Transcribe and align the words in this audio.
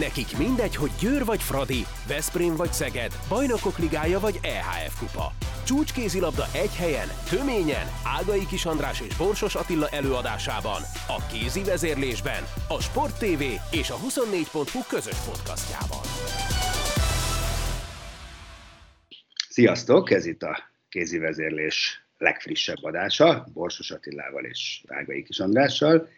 Nekik 0.00 0.36
mindegy, 0.38 0.76
hogy 0.76 0.90
Győr 1.00 1.24
vagy 1.24 1.42
Fradi, 1.42 1.84
Veszprém 2.08 2.56
vagy 2.56 2.72
Szeged, 2.72 3.12
Bajnokok 3.28 3.78
Ligája 3.78 4.18
vagy 4.18 4.38
EHF 4.42 4.98
Kupa. 4.98 5.32
Csúcskézilabda 5.66 6.44
egy 6.54 6.74
helyen, 6.74 7.08
töményen, 7.30 7.86
Ágai 8.18 8.46
Kis 8.46 8.64
András 8.64 9.00
és 9.00 9.16
Borsos 9.16 9.54
Attila 9.54 9.88
előadásában, 9.88 10.82
a 11.08 11.26
kézi 11.32 11.62
vezérlésben, 11.64 12.42
a 12.68 12.82
Sport 12.82 13.18
TV 13.18 13.42
és 13.70 13.90
a 13.90 13.96
24.hu 13.96 14.80
közös 14.88 15.18
podcastjában. 15.28 16.04
Sziasztok, 19.48 20.10
ez 20.10 20.26
itt 20.26 20.42
a 20.42 20.58
kézi 20.88 21.18
vezérlés 21.18 22.06
legfrissebb 22.18 22.84
adása, 22.84 23.46
Borsos 23.52 23.90
Attilával 23.90 24.44
és 24.44 24.82
Ágai 24.86 25.22
Kis 25.22 25.38
Andrással. 25.38 26.08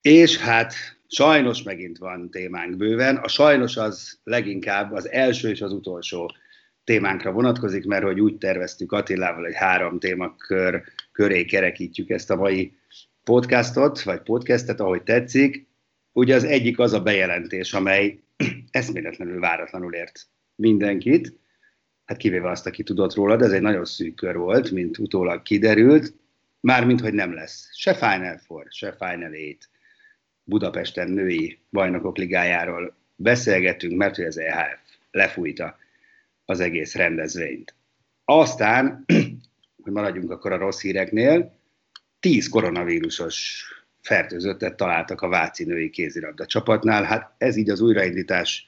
És 0.00 0.36
hát 0.36 0.74
sajnos 1.14 1.62
megint 1.62 1.98
van 1.98 2.30
témánk 2.30 2.76
bőven. 2.76 3.16
A 3.16 3.28
sajnos 3.28 3.76
az 3.76 4.18
leginkább 4.24 4.92
az 4.92 5.10
első 5.10 5.48
és 5.48 5.60
az 5.60 5.72
utolsó 5.72 6.32
témánkra 6.84 7.32
vonatkozik, 7.32 7.84
mert 7.86 8.04
hogy 8.04 8.20
úgy 8.20 8.38
terveztük 8.38 8.92
Attilával, 8.92 9.42
hogy 9.42 9.54
három 9.54 9.98
témakör 9.98 10.82
köré 11.12 11.44
kerekítjük 11.44 12.10
ezt 12.10 12.30
a 12.30 12.36
mai 12.36 12.76
podcastot, 13.24 14.02
vagy 14.02 14.22
podcastet, 14.22 14.80
ahogy 14.80 15.02
tetszik. 15.02 15.66
Ugye 16.12 16.34
az 16.34 16.44
egyik 16.44 16.78
az 16.78 16.92
a 16.92 17.02
bejelentés, 17.02 17.72
amely 17.72 18.20
eszméletlenül 18.70 19.40
váratlanul 19.40 19.92
ért 19.92 20.26
mindenkit, 20.54 21.38
hát 22.04 22.16
kivéve 22.16 22.50
azt, 22.50 22.66
aki 22.66 22.82
tudott 22.82 23.14
róla, 23.14 23.36
de 23.36 23.44
ez 23.44 23.52
egy 23.52 23.60
nagyon 23.60 23.84
szűk 23.84 24.14
kör 24.14 24.36
volt, 24.36 24.70
mint 24.70 24.98
utólag 24.98 25.42
kiderült, 25.42 26.14
mármint, 26.60 27.00
hogy 27.00 27.12
nem 27.12 27.34
lesz 27.34 27.68
se 27.72 27.94
Final 27.94 28.38
Four, 28.38 28.66
se 28.70 28.92
Final 28.98 29.30
8, 29.30 29.71
Budapesten 30.52 31.10
női 31.10 31.58
bajnokok 31.70 32.16
ligájáról 32.16 32.94
beszélgetünk, 33.16 33.96
mert 33.96 34.16
hogy 34.16 34.24
az 34.24 34.38
EHF 34.38 34.80
lefújta 35.10 35.76
az 36.44 36.60
egész 36.60 36.94
rendezvényt. 36.94 37.74
Aztán, 38.24 39.04
hogy 39.82 39.92
maradjunk 39.92 40.30
akkor 40.30 40.52
a 40.52 40.56
rossz 40.56 40.80
híreknél, 40.80 41.54
tíz 42.20 42.48
koronavírusos 42.48 43.64
fertőzöttet 44.00 44.76
találtak 44.76 45.20
a 45.20 45.28
Váci 45.28 45.64
női 45.64 45.90
kézilabda 45.90 46.46
csapatnál. 46.46 47.02
Hát 47.02 47.34
ez 47.38 47.56
így 47.56 47.70
az 47.70 47.80
újraindítás 47.80 48.66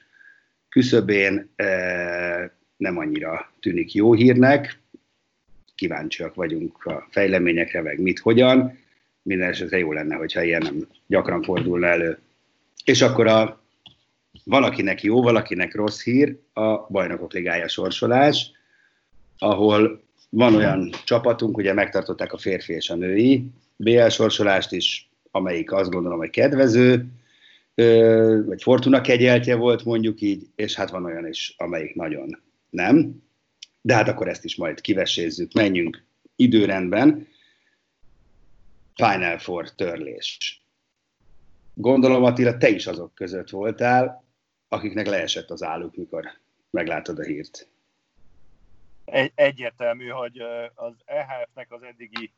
küszöbén 0.69 1.50
e, 1.56 1.66
nem 2.76 2.98
annyira 2.98 3.52
tűnik 3.60 3.94
jó 3.94 4.12
hírnek. 4.12 4.78
Kíváncsiak 5.74 6.34
vagyunk 6.34 6.84
a 6.84 7.06
fejleményekre, 7.10 7.82
meg 7.82 7.98
mit, 8.00 8.19
hogyan 8.19 8.83
minden 9.25 9.48
esetre 9.48 9.78
jó 9.78 9.92
lenne, 9.92 10.14
hogyha 10.14 10.42
ilyen 10.42 10.62
nem 10.62 10.89
gyakran 11.06 11.42
fordulna 11.42 11.86
elő. 11.86 12.19
És 12.84 13.03
akkor 13.03 13.27
a 13.27 13.62
valakinek 14.44 15.03
jó, 15.03 15.22
valakinek 15.22 15.75
rossz 15.75 16.03
hír 16.03 16.39
a 16.53 16.86
bajnokok 16.92 17.33
ligája 17.33 17.69
sorsolás, 17.69 18.50
ahol 19.39 20.03
van 20.28 20.55
olyan 20.55 20.91
csapatunk, 21.05 21.56
ugye 21.56 21.72
megtartották 21.72 22.33
a 22.33 22.39
férfi 22.39 22.72
és 22.72 22.91
a 22.91 22.94
női 22.94 23.50
BL 23.77 24.08
sorsolást 24.08 24.72
is, 24.72 25.08
amelyik 25.31 25.72
azt 25.72 25.91
gondolom, 25.91 26.19
hogy 26.19 26.31
kedvező, 26.31 27.06
vagy 28.47 28.62
Fortuna 28.62 29.00
kegyeltje 29.00 29.55
volt 29.55 29.84
mondjuk 29.84 30.20
így, 30.20 30.47
és 30.56 30.75
hát 30.75 30.91
van 30.91 31.05
olyan 31.05 31.28
is, 31.28 31.55
amelyik 31.59 31.94
nagyon 31.94 32.38
nem. 32.70 33.22
De 33.81 33.94
hát 33.94 34.09
akkor 34.09 34.28
ezt 34.28 34.44
is 34.44 34.56
majd 34.56 34.81
kivesézzük, 34.81 35.53
menjünk 35.53 36.03
időrendben. 36.36 37.27
Final 38.95 39.39
Four 39.39 39.70
törlés. 39.70 40.62
Gondolom, 41.75 42.25
Attila, 42.25 42.56
te 42.56 42.69
is 42.69 42.87
azok 42.87 43.14
között 43.14 43.50
voltál, 43.50 44.25
akiknek 44.69 45.06
leesett 45.06 45.50
az 45.50 45.62
álluk, 45.62 45.97
mikor 45.97 46.25
meglátod 46.70 47.19
a 47.19 47.22
hírt. 47.22 47.69
Egy, 49.05 49.33
egyértelmű, 49.34 50.09
hogy 50.09 50.39
az 50.75 50.95
EHF-nek 51.04 51.72
az 51.72 51.83
eddigi 51.83 52.33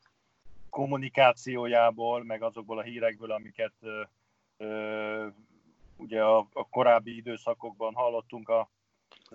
kommunikációjából, 0.70 2.24
meg 2.24 2.42
azokból 2.42 2.78
a 2.78 2.82
hírekből, 2.82 3.30
amiket 3.30 3.74
ö, 4.58 5.26
ugye 5.96 6.22
a, 6.22 6.38
a 6.52 6.68
korábbi 6.68 7.16
időszakokban 7.16 7.94
hallottunk 7.94 8.48
a, 8.48 8.70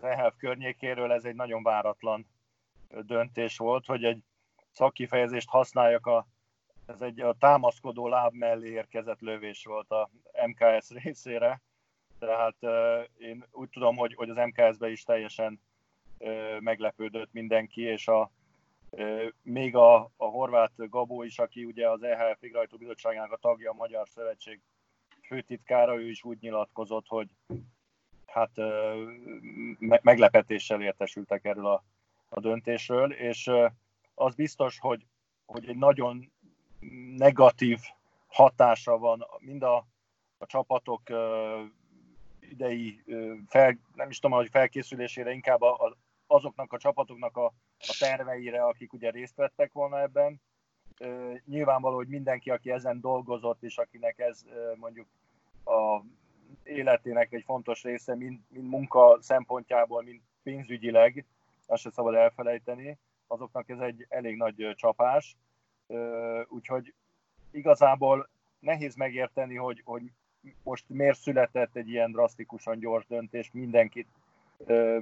EHF 0.01 0.33
környékéről, 0.37 1.11
ez 1.11 1.25
egy 1.25 1.35
nagyon 1.35 1.63
váratlan 1.63 2.27
döntés 2.89 3.57
volt, 3.57 3.85
hogy 3.85 4.03
egy 4.03 4.23
szakkifejezést 4.71 5.49
használjak 5.49 6.05
a 6.05 6.27
ez 6.91 7.01
egy 7.01 7.21
a 7.21 7.33
támaszkodó 7.33 8.07
láb 8.07 8.33
mellé 8.33 8.69
érkezett 8.69 9.19
lövés 9.19 9.65
volt 9.65 9.91
a 9.91 10.09
MKS 10.47 10.89
részére, 10.89 11.61
tehát 12.19 12.55
én 13.17 13.45
úgy 13.51 13.69
tudom, 13.69 13.95
hogy, 13.95 14.13
hogy 14.13 14.29
az 14.29 14.35
MKS-be 14.35 14.89
is 14.89 15.03
teljesen 15.03 15.61
meglepődött 16.59 17.31
mindenki, 17.31 17.81
és 17.81 18.07
a, 18.07 18.31
még 19.41 19.75
a, 19.75 19.95
a 20.17 20.25
horvát 20.25 20.71
Gabó 20.75 21.23
is, 21.23 21.39
aki 21.39 21.65
ugye 21.65 21.89
az 21.89 22.03
EHF 22.03 22.39
Végrehajtó 22.39 22.77
Bizottságának 22.77 23.31
a 23.31 23.37
tagja, 23.37 23.71
a 23.71 23.73
Magyar 23.73 24.07
Szövetség 24.09 24.61
főtitkára, 25.27 25.95
ő 25.95 26.09
is 26.09 26.23
úgy 26.23 26.37
nyilatkozott, 26.41 27.07
hogy 27.07 27.29
hát 28.25 28.51
me- 29.79 30.03
meglepetéssel 30.03 30.81
értesültek 30.81 31.45
erről 31.45 31.67
a, 31.67 31.83
a 32.29 32.39
döntésről, 32.39 33.13
és 33.13 33.51
az 34.15 34.35
biztos, 34.35 34.79
hogy, 34.79 35.05
hogy 35.45 35.69
egy 35.69 35.77
nagyon 35.77 36.31
negatív 37.17 37.79
hatása 38.27 38.97
van 38.97 39.25
mind 39.39 39.63
a, 39.63 39.75
a 40.37 40.45
csapatok 40.45 41.01
idei, 42.39 43.03
fel, 43.47 43.79
nem 43.93 44.09
is 44.09 44.19
tudom, 44.19 44.37
hogy 44.37 44.49
felkészülésére, 44.49 45.31
inkább 45.31 45.61
a, 45.61 45.97
azoknak 46.27 46.73
a 46.73 46.77
csapatoknak 46.77 47.37
a, 47.37 47.45
a 47.79 47.95
terveire, 47.99 48.63
akik 48.63 48.93
ugye 48.93 49.09
részt 49.09 49.35
vettek 49.35 49.71
volna 49.73 50.01
ebben. 50.01 50.41
Nyilvánvaló, 51.45 51.95
hogy 51.95 52.07
mindenki, 52.07 52.49
aki 52.49 52.71
ezen 52.71 53.01
dolgozott, 53.01 53.63
és 53.63 53.77
akinek 53.77 54.19
ez 54.19 54.43
mondjuk 54.75 55.07
a 55.65 56.01
életének 56.63 57.33
egy 57.33 57.43
fontos 57.43 57.83
része, 57.83 58.15
mind, 58.15 58.39
mind 58.47 58.67
munka 58.67 59.17
szempontjából, 59.21 60.03
mind 60.03 60.21
pénzügyileg, 60.43 61.25
azt 61.65 61.81
sem 61.81 61.91
szabad 61.91 62.15
elfelejteni, 62.15 62.97
azoknak 63.27 63.69
ez 63.69 63.79
egy 63.79 64.05
elég 64.09 64.35
nagy 64.35 64.73
csapás 64.75 65.37
úgyhogy 66.47 66.93
igazából 67.51 68.29
nehéz 68.59 68.95
megérteni, 68.95 69.55
hogy, 69.55 69.81
hogy 69.83 70.01
most 70.63 70.83
miért 70.87 71.19
született 71.19 71.75
egy 71.75 71.89
ilyen 71.89 72.11
drasztikusan 72.11 72.79
gyors 72.79 73.05
döntés 73.07 73.49
mindenkit 73.53 74.07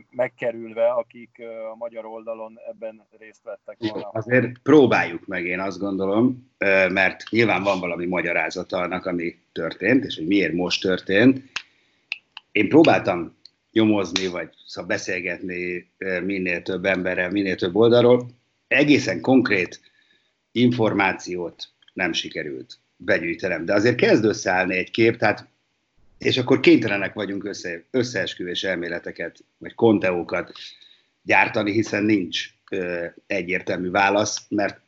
megkerülve, 0.10 0.88
akik 0.88 1.42
a 1.72 1.76
magyar 1.76 2.06
oldalon 2.06 2.60
ebben 2.70 3.08
részt 3.18 3.44
vettek 3.44 3.78
volna. 3.80 4.10
Azért 4.10 4.58
próbáljuk 4.64 5.28
meg, 5.28 5.46
én 5.46 5.60
azt 5.60 5.80
gondolom, 5.80 6.52
mert 6.90 7.30
nyilván 7.30 7.64
van 7.64 7.80
valami 7.80 8.06
magyarázata 8.06 8.78
annak, 8.78 9.06
ami 9.06 9.40
történt, 9.52 10.06
és 10.06 10.16
hogy 10.16 10.28
miért 10.28 10.54
most 10.54 10.82
történt. 10.82 11.42
Én 12.52 12.70
próbáltam 12.70 13.38
nyomozni, 13.72 14.28
vagy 14.28 14.50
szóval 14.66 14.90
beszélgetni 14.90 15.92
minél 16.24 16.62
több 16.62 16.86
emberrel, 16.86 17.32
minél 17.32 17.56
több 17.56 17.76
oldalról. 17.76 18.26
Egészen 18.68 19.22
konkrét 19.22 19.82
információt 20.52 21.70
nem 21.94 22.14
sikerült 22.14 22.78
begyűjtenem. 22.96 23.66
De 23.66 23.74
azért 23.74 23.96
kezd 23.96 24.26
összeállni 24.26 24.78
egy 24.78 24.92
kép, 24.92 25.18
tehát 25.18 25.48
és 26.18 26.38
akkor 26.38 26.60
kénytelenek 26.60 27.14
vagyunk 27.14 27.44
össze, 27.44 27.84
összeesküvés 27.92 28.64
elméleteket, 28.64 29.44
vagy 29.58 29.74
konteókat 29.76 30.52
gyártani, 31.22 31.72
hiszen 31.72 32.04
nincs 32.04 32.50
ö, 32.72 33.06
egyértelmű 33.28 33.90
válasz, 33.90 34.46
mert 34.50 34.80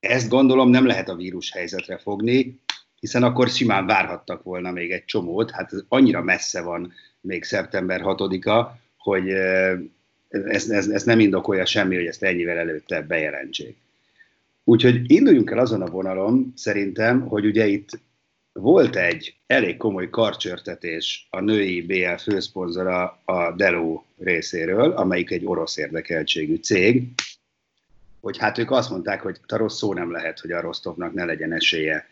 ezt 0.00 0.28
gondolom 0.28 0.70
nem 0.70 0.86
lehet 0.86 1.08
a 1.08 1.14
vírus 1.14 1.52
helyzetre 1.52 1.98
fogni, 1.98 2.60
hiszen 3.00 3.22
akkor 3.22 3.48
simán 3.48 3.86
várhattak 3.86 4.42
volna 4.42 4.70
még 4.70 4.90
egy 4.90 5.04
csomót, 5.04 5.50
hát 5.50 5.72
ez 5.72 5.80
annyira 5.88 6.22
messze 6.22 6.60
van 6.62 6.92
még 7.20 7.44
szeptember 7.44 8.00
6-a, 8.04 8.78
hogy 8.96 9.28
ez, 10.28 10.70
ez, 10.70 10.88
ez 10.88 11.02
nem 11.02 11.20
indokolja 11.20 11.64
semmi, 11.64 11.94
hogy 11.94 12.06
ezt 12.06 12.22
ennyivel 12.22 12.58
előtte 12.58 13.02
bejelentsék. 13.02 13.76
Úgyhogy 14.64 15.10
induljunk 15.10 15.50
el 15.50 15.58
azon 15.58 15.82
a 15.82 15.90
vonalon, 15.90 16.52
szerintem, 16.56 17.20
hogy 17.20 17.46
ugye 17.46 17.66
itt 17.66 18.00
volt 18.52 18.96
egy 18.96 19.36
elég 19.46 19.76
komoly 19.76 20.10
karcsörtetés 20.10 21.26
a 21.30 21.40
női 21.40 21.82
BL 21.82 22.14
főszponzora 22.22 23.20
a 23.24 23.52
Delo 23.56 24.02
részéről, 24.18 24.90
amelyik 24.90 25.30
egy 25.30 25.44
orosz 25.44 25.76
érdekeltségű 25.76 26.56
cég, 26.56 27.12
hogy 28.20 28.38
hát 28.38 28.58
ők 28.58 28.70
azt 28.70 28.90
mondták, 28.90 29.20
hogy 29.20 29.38
a 29.46 29.56
rossz 29.56 29.76
szó 29.76 29.94
nem 29.94 30.10
lehet, 30.10 30.40
hogy 30.40 30.50
a 30.50 30.60
Rostovnak 30.60 31.12
ne 31.12 31.24
legyen 31.24 31.52
esélye 31.52 32.06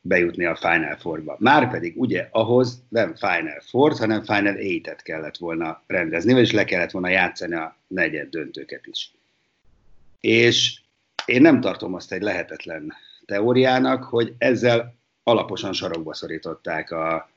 bejutni 0.00 0.44
a 0.44 0.56
Final 0.56 0.96
Four-ba. 0.96 1.36
Márpedig 1.38 2.00
ugye 2.00 2.28
ahhoz 2.30 2.82
nem 2.88 3.14
Final 3.14 3.60
Four, 3.60 3.92
hanem 3.98 4.22
Final 4.22 4.54
8-et 4.58 4.98
kellett 5.02 5.36
volna 5.36 5.82
rendezni, 5.86 6.32
vagyis 6.32 6.52
le 6.52 6.64
kellett 6.64 6.90
volna 6.90 7.08
játszani 7.08 7.54
a 7.54 7.76
negyed 7.86 8.28
döntőket 8.28 8.86
is. 8.86 9.12
És 10.20 10.80
én 11.26 11.40
nem 11.40 11.60
tartom 11.60 11.94
azt 11.94 12.12
egy 12.12 12.22
lehetetlen 12.22 12.92
teóriának, 13.24 14.04
hogy 14.04 14.34
ezzel 14.38 14.94
alaposan 15.22 15.72
sarokba 15.72 16.14
szorították 16.14 16.90
a, 16.90 17.30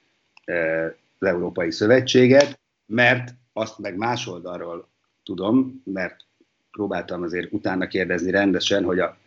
az 1.19 1.27
Európai 1.27 1.71
Szövetséget, 1.71 2.59
mert 2.85 3.33
azt 3.53 3.79
meg 3.79 3.95
más 3.95 4.27
oldalról 4.27 4.87
tudom, 5.23 5.81
mert 5.85 6.25
próbáltam 6.71 7.23
azért 7.23 7.53
utána 7.53 7.87
kérdezni 7.87 8.31
rendesen, 8.31 8.83
hogy 8.83 8.99
a, 8.99 9.17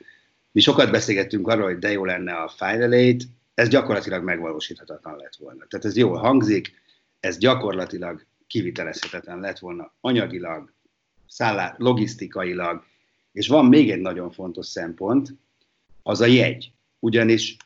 mi 0.53 0.61
sokat 0.61 0.91
beszélgettünk 0.91 1.49
arról, 1.49 1.67
hogy 1.67 1.79
de 1.79 1.93
jó 1.93 2.05
lenne 2.05 2.33
a 2.33 2.49
Final 2.49 2.93
Eight, 2.93 3.23
ez 3.55 3.69
gyakorlatilag 3.69 4.25
megvalósíthatatlan 4.25 5.17
lett 5.17 5.37
volna. 5.37 5.65
Tehát 5.69 5.87
ez 5.87 5.97
jól 5.97 6.17
hangzik, 6.17 6.81
ez 7.21 7.39
gyakorlatilag 7.39 8.25
kivitelezhetetlen 8.47 9.41
lett 9.41 9.59
volna 9.59 9.93
anyagilag, 10.01 10.73
szállá, 11.27 11.75
logisztikailag, 11.79 12.85
és 13.37 13.49
van 13.49 13.67
még 13.67 13.91
egy 13.91 14.01
nagyon 14.01 14.31
fontos 14.31 14.67
szempont, 14.67 15.35
az 16.03 16.21
a 16.21 16.27
jegy. 16.27 16.73
Ugyanis 16.99 17.57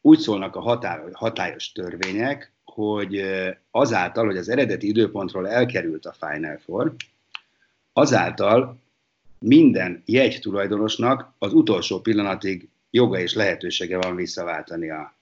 úgy 0.00 0.18
szólnak 0.18 0.56
a 0.56 0.80
hatályos 1.12 1.72
törvények, 1.72 2.52
hogy 2.64 3.22
azáltal, 3.70 4.26
hogy 4.26 4.36
az 4.36 4.48
eredeti 4.48 4.88
időpontról 4.88 5.48
elkerült 5.48 6.06
a 6.06 6.16
Final 6.18 6.58
Four, 6.58 6.94
azáltal 7.92 8.80
minden 9.38 10.02
jegy 10.04 10.38
tulajdonosnak 10.40 11.34
az 11.38 11.52
utolsó 11.52 12.00
pillanatig 12.00 12.68
joga 12.90 13.18
és 13.18 13.34
lehetősége 13.34 13.96
van 13.96 14.16
visszaváltani 14.16 14.90
a, 14.90 15.14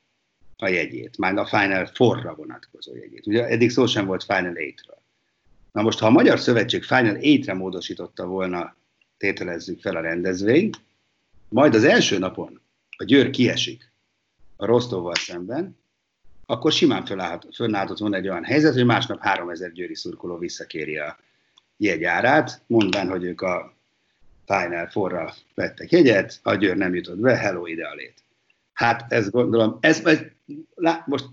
a 0.56 0.68
jegyét, 0.68 1.18
már 1.18 1.36
a 1.36 1.46
Final 1.46 1.86
Four-ra 1.86 2.34
vonatkozó 2.34 2.94
jegyét. 2.94 3.26
Ugye 3.26 3.46
eddig 3.46 3.70
szó 3.70 3.86
sem 3.86 4.06
volt 4.06 4.24
Final 4.24 4.52
8-ről. 4.54 4.98
Na 5.72 5.82
most, 5.82 5.98
ha 5.98 6.06
a 6.06 6.10
Magyar 6.10 6.38
Szövetség 6.38 6.82
Final 6.82 7.16
8-re 7.20 7.54
módosította 7.54 8.26
volna, 8.26 8.76
tételezzük 9.18 9.80
fel 9.80 9.96
a 9.96 10.00
rendezvényt, 10.00 10.80
majd 11.48 11.74
az 11.74 11.84
első 11.84 12.18
napon 12.18 12.60
a 12.96 13.04
Győr 13.04 13.30
kiesik 13.30 13.92
a 14.56 14.64
Rostovval 14.66 15.14
szemben, 15.14 15.76
akkor 16.46 16.72
simán 16.72 17.04
fönnállt 17.52 17.98
volna 17.98 18.16
egy 18.16 18.28
olyan 18.28 18.44
helyzet, 18.44 18.74
hogy 18.74 18.84
másnap 18.84 19.20
3000 19.20 19.72
győri 19.72 19.94
szurkoló 19.94 20.38
visszakéri 20.38 20.98
a 20.98 21.18
jegyárát, 21.76 22.62
mondván, 22.66 23.08
hogy 23.08 23.24
ők 23.24 23.40
a 23.40 23.76
Final 24.46 24.86
forra 24.86 25.34
vettek 25.54 25.90
jegyet, 25.90 26.40
a 26.42 26.54
Győr 26.54 26.76
nem 26.76 26.94
jutott 26.94 27.18
be, 27.18 27.36
hello 27.36 27.66
ide. 27.66 27.88
Hát 28.72 29.12
ez 29.12 29.30
gondolom, 29.30 29.78
ez, 29.80 30.04
ez 30.04 30.20
lá, 30.74 31.04
most 31.06 31.24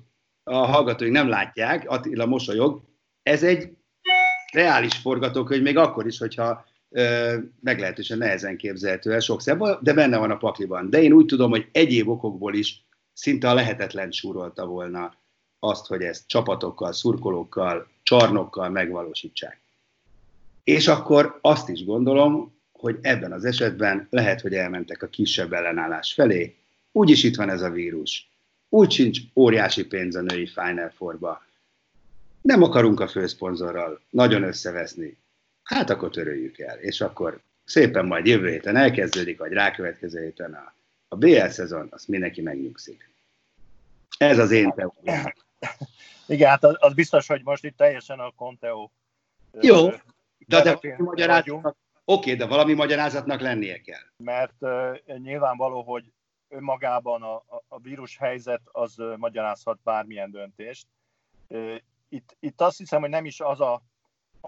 a 0.43 0.55
hallgatóink 0.55 1.13
nem 1.13 1.27
látják, 1.27 1.89
Attila 1.89 2.25
mosolyog, 2.25 2.81
ez 3.23 3.43
egy 3.43 3.75
reális 4.53 4.95
forgatókönyv, 4.95 5.61
még 5.61 5.77
akkor 5.77 6.05
is, 6.05 6.17
hogyha 6.17 6.65
meglehetősen 7.59 8.17
nehezen 8.17 8.57
képzelhető 8.57 9.13
el 9.13 9.19
sok 9.19 9.41
szemben, 9.41 9.77
de 9.81 9.93
benne 9.93 10.17
van 10.17 10.31
a 10.31 10.37
pakliban. 10.37 10.89
De 10.89 11.01
én 11.01 11.11
úgy 11.11 11.25
tudom, 11.25 11.49
hogy 11.49 11.67
egyéb 11.71 12.07
okokból 12.07 12.53
is 12.55 12.85
szinte 13.13 13.49
a 13.49 13.53
lehetetlen 13.53 14.11
súrolta 14.11 14.65
volna 14.65 15.13
azt, 15.59 15.87
hogy 15.87 16.01
ezt 16.01 16.27
csapatokkal, 16.27 16.93
szurkolókkal, 16.93 17.87
csarnokkal 18.03 18.69
megvalósítsák. 18.69 19.61
És 20.63 20.87
akkor 20.87 21.39
azt 21.41 21.69
is 21.69 21.85
gondolom, 21.85 22.53
hogy 22.71 22.97
ebben 23.01 23.31
az 23.31 23.45
esetben 23.45 24.07
lehet, 24.09 24.41
hogy 24.41 24.53
elmentek 24.53 25.03
a 25.03 25.07
kisebb 25.07 25.53
ellenállás 25.53 26.13
felé, 26.13 26.55
úgyis 26.91 27.23
itt 27.23 27.35
van 27.35 27.49
ez 27.49 27.61
a 27.61 27.69
vírus, 27.69 28.29
úgy 28.69 28.91
sincs 28.91 29.19
óriási 29.35 29.85
pénz 29.85 30.15
a 30.15 30.21
női 30.21 30.47
Final 30.47 30.89
Four-ba, 30.95 31.43
nem 32.41 32.63
akarunk 32.63 32.99
a 32.99 33.07
főszponzorral 33.07 34.01
nagyon 34.09 34.43
összeveszni, 34.43 35.17
hát 35.65 35.89
akkor 35.89 36.09
töröljük 36.09 36.59
el, 36.59 36.77
és 36.77 37.01
akkor 37.01 37.41
szépen 37.63 38.05
majd 38.05 38.25
jövő 38.25 38.49
héten 38.49 38.75
elkezdődik, 38.75 39.37
vagy 39.37 39.51
rákövetkező 39.51 40.23
héten 40.23 40.53
a, 40.53 40.73
a 41.07 41.15
BL 41.15 41.47
szezon, 41.47 41.87
azt 41.91 42.07
mindenki 42.07 42.41
megnyugszik. 42.41 43.09
Ez 44.17 44.37
az 44.37 44.51
én 44.51 44.73
teóriám. 44.75 45.33
Igen, 46.27 46.49
hát 46.49 46.63
az, 46.63 46.75
az 46.79 46.93
biztos, 46.93 47.27
hogy 47.27 47.41
most 47.43 47.63
itt 47.63 47.77
teljesen 47.77 48.19
a 48.19 48.31
Conteo 48.35 48.89
Jó, 49.61 49.89
de, 50.47 50.61
de 50.61 50.95
magyarázatnak, 50.97 51.77
oké, 52.05 52.35
de 52.35 52.45
valami 52.45 52.73
magyarázatnak 52.73 53.41
lennie 53.41 53.81
kell. 53.81 54.03
Mert 54.17 54.53
uh, 54.59 55.17
nyilvánvaló, 55.17 55.81
hogy 55.81 56.11
önmagában 56.49 57.21
a, 57.21 57.35
a, 57.35 57.63
a 57.67 57.79
vírus 57.79 58.17
helyzet 58.17 58.61
az 58.63 58.99
uh, 58.99 59.17
magyarázhat 59.17 59.79
bármilyen 59.83 60.31
döntést. 60.31 60.87
Uh, 61.47 61.75
itt, 62.09 62.35
itt 62.39 62.61
azt 62.61 62.77
hiszem, 62.77 63.01
hogy 63.01 63.09
nem 63.09 63.25
is 63.25 63.39
az 63.39 63.61
a, 63.61 63.81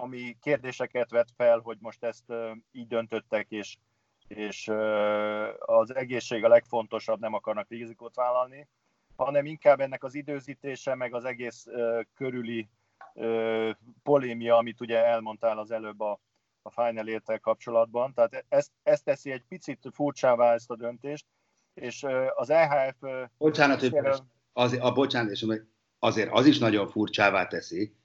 ami 0.01 0.37
kérdéseket 0.41 1.09
vet 1.09 1.29
fel, 1.35 1.59
hogy 1.59 1.77
most 1.79 2.03
ezt 2.03 2.33
így 2.71 2.87
döntöttek, 2.87 3.45
és, 3.49 3.77
és 4.27 4.67
az 5.57 5.95
egészség 5.95 6.43
a 6.43 6.47
legfontosabb, 6.47 7.19
nem 7.19 7.33
akarnak 7.33 7.69
rizikót 7.69 8.15
vállalni, 8.15 8.67
hanem 9.15 9.45
inkább 9.45 9.79
ennek 9.79 10.03
az 10.03 10.15
időzítése, 10.15 10.95
meg 10.95 11.13
az 11.13 11.25
egész 11.25 11.65
körüli 12.13 12.69
polémia, 14.03 14.57
amit 14.57 14.81
ugye 14.81 15.05
elmondtál 15.05 15.57
az 15.57 15.71
előbb 15.71 15.99
a, 15.99 16.19
a 16.61 16.69
Final 16.69 17.07
értel 17.07 17.39
kapcsolatban. 17.39 18.13
Tehát 18.13 18.45
ezt, 18.49 18.71
ezt 18.83 19.03
teszi 19.03 19.31
egy 19.31 19.43
picit 19.47 19.89
furcsává 19.91 20.53
ezt 20.53 20.71
a 20.71 20.75
döntést, 20.75 21.25
és 21.73 22.05
az 22.35 22.49
EHF... 22.49 22.95
Bocsánat, 23.37 23.79
hogy 23.79 23.95
az, 24.53 24.77
a 24.79 24.91
bocsánat, 24.91 25.31
és 25.31 25.45
azért 25.99 26.31
az 26.31 26.45
is 26.45 26.57
nagyon 26.59 26.87
furcsává 26.87 27.47
teszi, 27.47 27.95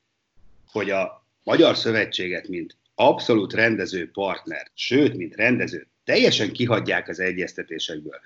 hogy 0.67 0.91
a 0.91 1.22
Magyar 1.43 1.77
Szövetséget, 1.77 2.49
mint 2.49 2.77
abszolút 2.95 3.53
rendező 3.53 4.11
partner, 4.11 4.71
sőt, 4.75 5.17
mint 5.17 5.37
rendező, 5.37 5.87
teljesen 6.05 6.53
kihagyják 6.53 7.09
az 7.09 7.21
egyeztetésekből. 7.21 8.21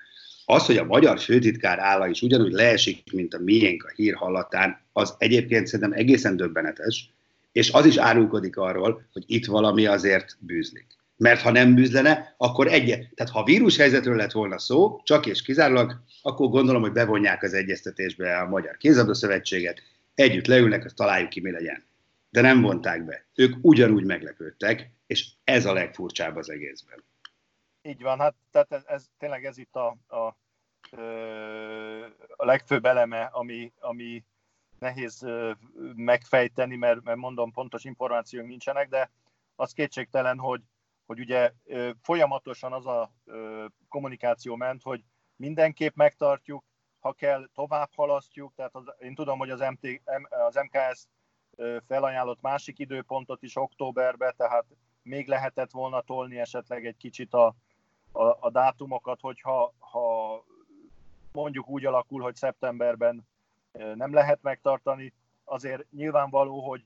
Az, 0.45 0.65
hogy 0.65 0.77
a 0.77 0.85
magyar 0.85 1.19
főtitkár 1.19 1.79
álla 1.79 2.07
is 2.07 2.21
ugyanúgy 2.21 2.51
leesik, 2.51 3.13
mint 3.13 3.33
a 3.33 3.39
miénk 3.39 3.83
a 3.83 3.91
hír 3.95 4.13
hallatán, 4.13 4.85
az 4.93 5.15
egyébként 5.17 5.67
szerintem 5.67 5.99
egészen 5.99 6.35
döbbenetes, 6.35 7.09
és 7.51 7.71
az 7.71 7.85
is 7.85 7.97
árulkodik 7.97 8.57
arról, 8.57 9.07
hogy 9.13 9.23
itt 9.27 9.45
valami 9.45 9.85
azért 9.85 10.37
bűzlik. 10.39 10.87
Mert 11.17 11.41
ha 11.41 11.51
nem 11.51 11.75
bűzlene, 11.75 12.35
akkor 12.37 12.67
egy, 12.67 12.85
tehát 12.85 13.31
ha 13.31 13.43
vírushelyzetről 13.43 14.15
lett 14.15 14.31
volna 14.31 14.59
szó, 14.59 15.01
csak 15.03 15.25
és 15.25 15.41
kizárólag, 15.41 16.01
akkor 16.21 16.49
gondolom, 16.49 16.81
hogy 16.81 16.91
bevonják 16.91 17.43
az 17.43 17.53
egyeztetésbe 17.53 18.37
a 18.37 18.47
Magyar 18.47 18.77
Kézabda 18.77 19.13
Szövetséget, 19.13 19.81
együtt 20.15 20.47
leülnek, 20.47 20.85
azt 20.85 20.95
találjuk 20.95 21.29
ki, 21.29 21.41
mi 21.41 21.51
legyen. 21.51 21.85
De 22.29 22.41
nem 22.41 22.61
vonták 22.61 23.05
be. 23.05 23.25
Ők 23.35 23.55
ugyanúgy 23.61 24.05
meglepődtek, 24.05 24.91
és 25.05 25.31
ez 25.43 25.65
a 25.65 25.73
legfurcsább 25.73 26.35
az 26.35 26.49
egészben. 26.49 27.03
Így 27.81 28.01
van, 28.01 28.19
hát 28.19 28.35
tehát 28.51 28.71
ez, 28.71 28.83
ez 28.85 29.05
tényleg 29.17 29.45
ez 29.45 29.57
itt 29.57 29.75
a, 29.75 29.97
a, 30.07 30.37
a 32.35 32.45
legfőbb 32.45 32.85
eleme, 32.85 33.23
ami, 33.23 33.73
ami 33.79 34.25
nehéz 34.79 35.25
megfejteni, 35.95 36.75
mert, 36.75 37.03
mert 37.03 37.17
mondom, 37.17 37.51
pontos 37.51 37.83
információk 37.83 38.47
nincsenek, 38.47 38.89
de 38.89 39.11
az 39.55 39.71
kétségtelen, 39.71 40.37
hogy, 40.37 40.61
hogy 41.05 41.19
ugye 41.19 41.51
folyamatosan 42.01 42.73
az 42.73 42.85
a 42.85 43.11
kommunikáció 43.89 44.55
ment, 44.55 44.83
hogy 44.83 45.03
mindenképp 45.35 45.95
megtartjuk, 45.95 46.63
ha 46.99 47.13
kell, 47.13 47.49
tovább 47.53 47.89
halasztjuk, 47.95 48.53
tehát 48.55 48.75
az, 48.75 48.83
én 48.99 49.15
tudom, 49.15 49.37
hogy 49.37 49.49
az, 49.49 49.59
MT, 49.59 50.01
az 50.29 50.55
MKS 50.55 51.07
felajánlott 51.87 52.41
másik 52.41 52.79
időpontot 52.79 53.43
is 53.43 53.55
októberbe, 53.55 54.31
tehát 54.31 54.65
még 55.01 55.27
lehetett 55.27 55.71
volna 55.71 56.01
tolni 56.01 56.39
esetleg 56.39 56.85
egy 56.85 56.97
kicsit 56.97 57.33
a, 57.33 57.55
a, 58.11 58.23
a 58.39 58.49
dátumokat, 58.49 59.21
hogyha 59.21 59.73
ha 59.79 60.43
mondjuk 61.31 61.69
úgy 61.69 61.85
alakul, 61.85 62.21
hogy 62.21 62.35
szeptemberben 62.35 63.27
nem 63.71 64.13
lehet 64.13 64.41
megtartani. 64.41 65.13
Azért 65.43 65.91
nyilvánvaló, 65.91 66.59
hogy 66.59 66.85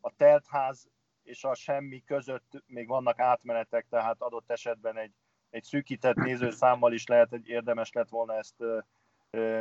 a 0.00 0.10
teltház 0.16 0.88
és 1.22 1.44
a 1.44 1.54
semmi 1.54 2.04
között 2.04 2.62
még 2.66 2.88
vannak 2.88 3.18
átmenetek, 3.18 3.86
tehát 3.90 4.16
adott 4.18 4.50
esetben 4.50 4.96
egy, 4.96 5.12
egy 5.50 5.62
szűkített 5.62 6.16
nézőszámmal 6.16 6.92
is 6.92 7.06
lehet, 7.06 7.28
hogy 7.28 7.48
érdemes 7.48 7.92
lett 7.92 8.08
volna 8.08 8.36
ezt 8.36 8.54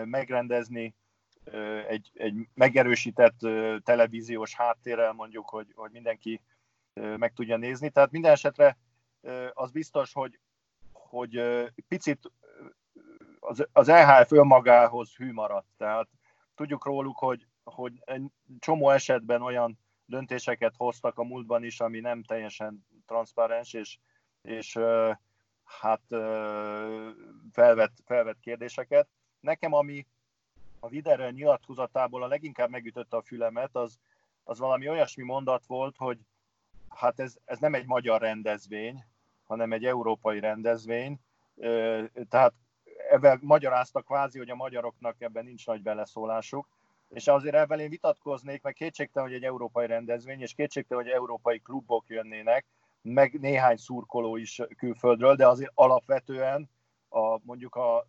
megrendezni, 0.06 0.96
egy, 1.88 2.12
egy 2.14 2.48
megerősített 2.54 3.40
televíziós 3.84 4.56
háttérrel 4.56 5.14
mondjuk, 5.14 5.50
hogy, 5.50 5.72
hogy 5.76 5.92
mindenki 5.92 6.42
meg 6.94 7.34
tudja 7.34 7.58
nézni. 7.58 7.90
Tehát 7.90 8.12
minden 8.12 8.32
esetre 8.32 8.78
az 9.54 9.72
biztos, 9.72 10.14
hogy, 10.14 10.40
hogy 10.92 11.42
picit 11.88 12.32
az, 13.40 13.68
az 13.72 13.88
EHF 13.88 14.32
önmagához 14.32 15.16
hű 15.16 15.32
maradt. 15.32 15.68
Tehát 15.78 16.10
tudjuk 16.56 16.86
róluk, 16.86 17.18
hogy, 17.18 17.48
hogy 17.64 18.02
egy 18.06 18.24
csomó 18.60 18.90
esetben 18.90 19.42
olyan 19.42 19.80
döntéseket 20.06 20.74
hoztak 20.78 21.18
a 21.18 21.24
múltban 21.24 21.64
is, 21.64 21.80
ami 21.80 22.00
nem 22.00 22.24
teljesen 22.24 22.86
transzparens, 23.06 23.74
és, 23.74 23.98
és 24.42 24.80
hát 25.64 26.02
felvett, 27.52 27.94
felvett 28.06 28.40
kérdéseket. 28.40 29.08
Nekem, 29.40 29.74
ami 29.74 30.08
a 30.84 30.88
Viderel 30.88 31.32
nyilatkozatából 31.32 32.24
a 32.24 32.28
leginkább 32.28 32.70
megütötte 32.70 33.18
a 33.18 33.22
fülemet, 33.22 33.76
az, 33.76 34.00
az 34.44 34.60
valami 34.60 34.90
olyasmi 34.90 35.24
mondat 35.24 35.66
volt, 35.66 35.98
hogy 35.98 36.18
hát 36.90 37.20
ez, 37.20 37.36
ez 37.46 37.60
nem 37.60 37.74
egy 37.74 37.86
magyar 37.86 38.22
rendezvény, 38.22 39.04
hanem 39.44 39.74
egy 39.74 39.86
európai 39.86 40.40
rendezvény, 40.40 41.20
tehát 42.30 42.54
ebben 43.10 43.40
magyarázta 43.42 44.02
kvázi, 44.02 44.38
hogy 44.38 44.50
a 44.50 44.56
magyaroknak 44.56 45.22
ebben 45.22 45.46
nincs 45.46 45.66
nagy 45.66 45.82
beleszólásuk. 45.82 46.68
és 47.10 47.28
azért 47.28 47.56
ebben 47.56 47.80
én 47.80 47.90
vitatkoznék, 47.90 48.62
meg 48.62 48.74
kétségtelen, 48.74 49.28
hogy 49.28 49.38
egy 49.38 49.44
európai 49.44 49.88
rendezvény, 49.88 50.42
és 50.42 50.54
kétségtelen, 50.54 51.04
hogy 51.04 51.12
európai 51.12 51.60
klubok 51.60 52.06
jönnének, 52.08 52.66
meg 53.02 53.40
néhány 53.40 53.78
szurkoló 53.78 54.36
is 54.36 54.62
külföldről, 54.78 55.36
de 55.36 55.48
azért 55.48 55.72
alapvetően 55.74 56.70
a, 57.10 57.40
mondjuk 57.44 57.76
a 57.76 58.08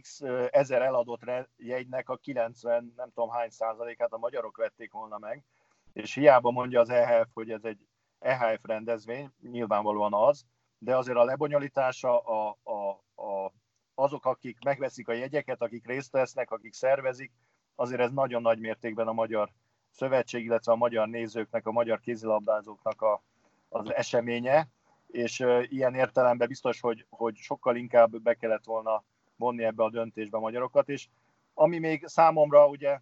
x 0.00 0.20
ezer 0.50 0.82
eladott 0.82 1.20
jegynek 1.56 2.08
a 2.08 2.16
90, 2.16 2.92
nem 2.96 3.10
tudom 3.14 3.30
hány 3.30 3.50
százalékát 3.50 4.12
a 4.12 4.18
magyarok 4.18 4.56
vették 4.56 4.92
volna 4.92 5.18
meg, 5.18 5.44
és 5.92 6.14
hiába 6.14 6.50
mondja 6.50 6.80
az 6.80 6.90
EHF, 6.90 7.28
hogy 7.32 7.50
ez 7.50 7.64
egy 7.64 7.86
EHF 8.18 8.60
rendezvény, 8.62 9.30
nyilvánvalóan 9.40 10.14
az, 10.14 10.44
de 10.78 10.96
azért 10.96 11.16
a 11.16 11.24
lebonyolítása 11.24 12.18
a, 12.18 12.58
a, 12.62 12.88
a, 13.22 13.52
azok, 13.94 14.24
akik 14.24 14.58
megveszik 14.64 15.08
a 15.08 15.12
jegyeket, 15.12 15.62
akik 15.62 15.86
részt 15.86 16.12
vesznek, 16.12 16.50
akik 16.50 16.72
szervezik, 16.72 17.32
azért 17.74 18.00
ez 18.00 18.12
nagyon 18.12 18.42
nagy 18.42 18.58
mértékben 18.58 19.08
a 19.08 19.12
Magyar 19.12 19.50
Szövetség, 19.90 20.44
illetve 20.44 20.72
a 20.72 20.76
magyar 20.76 21.08
nézőknek, 21.08 21.66
a 21.66 21.72
magyar 21.72 22.00
kézilabdázóknak 22.00 23.02
a, 23.02 23.22
az 23.68 23.92
eseménye, 23.92 24.68
és 25.06 25.44
ilyen 25.62 25.94
értelemben 25.94 26.48
biztos, 26.48 26.80
hogy, 26.80 27.06
hogy 27.10 27.36
sokkal 27.36 27.76
inkább 27.76 28.22
be 28.22 28.34
kellett 28.34 28.64
volna 28.64 29.04
vonni 29.36 29.64
ebbe 29.64 29.82
a 29.84 29.90
döntésbe 29.90 30.36
a 30.36 30.40
magyarokat, 30.40 30.88
és 30.88 31.08
ami 31.54 31.78
még 31.78 32.06
számomra 32.06 32.66
ugye 32.66 33.00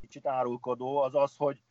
kicsit 0.00 0.26
árulkodó, 0.26 0.96
az 0.96 1.14
az, 1.14 1.36
hogy, 1.36 1.62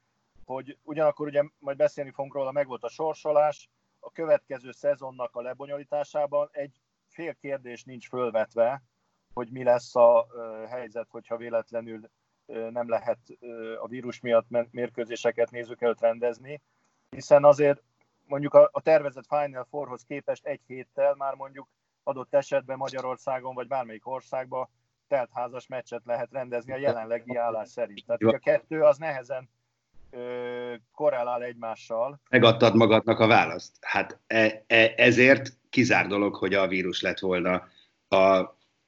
hogy 0.46 0.78
ugyanakkor 0.84 1.28
ugye 1.28 1.44
majd 1.60 1.78
beszélni 1.78 2.12
fogunk 2.12 2.34
róla, 2.34 2.52
meg 2.52 2.68
volt 2.68 2.84
a 2.84 2.90
sorsolás, 2.90 3.70
a 4.00 4.12
következő 4.12 4.72
szezonnak 4.72 5.36
a 5.36 5.42
lebonyolításában 5.42 6.50
egy 6.52 6.80
fél 7.08 7.34
kérdés 7.34 7.84
nincs 7.84 8.08
fölvetve, 8.08 8.84
hogy 9.34 9.52
mi 9.52 9.64
lesz 9.64 9.96
a 9.96 10.28
helyzet, 10.70 11.08
hogyha 11.10 11.38
véletlenül 11.38 12.10
nem 12.46 12.90
lehet 12.90 13.20
a 13.82 13.88
vírus 13.88 14.20
miatt 14.20 14.72
mérkőzéseket 14.72 15.52
nézők 15.52 15.82
előtt 15.82 16.00
rendezni, 16.00 16.62
hiszen 17.10 17.44
azért 17.44 17.82
mondjuk 18.26 18.54
a, 18.54 18.70
a 18.72 18.82
tervezett 18.82 19.28
Final 19.28 19.68
Fourhoz 19.70 20.04
képest 20.04 20.46
egy 20.46 20.62
héttel 20.68 21.16
már 21.16 21.36
mondjuk 21.36 21.68
adott 22.03 22.34
esetben 22.34 22.77
Magyarországon 22.77 23.53
vagy 23.53 23.67
bármelyik 23.67 24.08
országban 24.08 24.70
teltházas 25.08 25.67
meccset 25.67 26.01
lehet 26.05 26.31
rendezni 26.31 26.74
a 26.74 26.77
jelenlegi 26.77 27.36
állás 27.36 27.70
szerint. 27.70 28.03
Tehát 28.05 28.36
a 28.36 28.39
kettő 28.39 28.81
az 28.81 28.98
nehezen 28.98 29.50
ö, 30.10 30.74
korrelál 30.91 31.43
egymással. 31.43 32.20
Megadtad 32.29 32.75
magadnak 32.75 33.20
a 33.20 33.27
választ. 33.27 33.77
Hát 33.81 34.20
e, 34.27 34.63
e, 34.67 34.93
ezért 34.96 35.53
kizár 35.70 36.08
dolog, 36.08 36.36
hogy 36.36 36.53
a 36.53 36.67
vírus 36.67 37.01
lett 37.01 37.20
volna 37.20 37.67
a, 38.08 38.17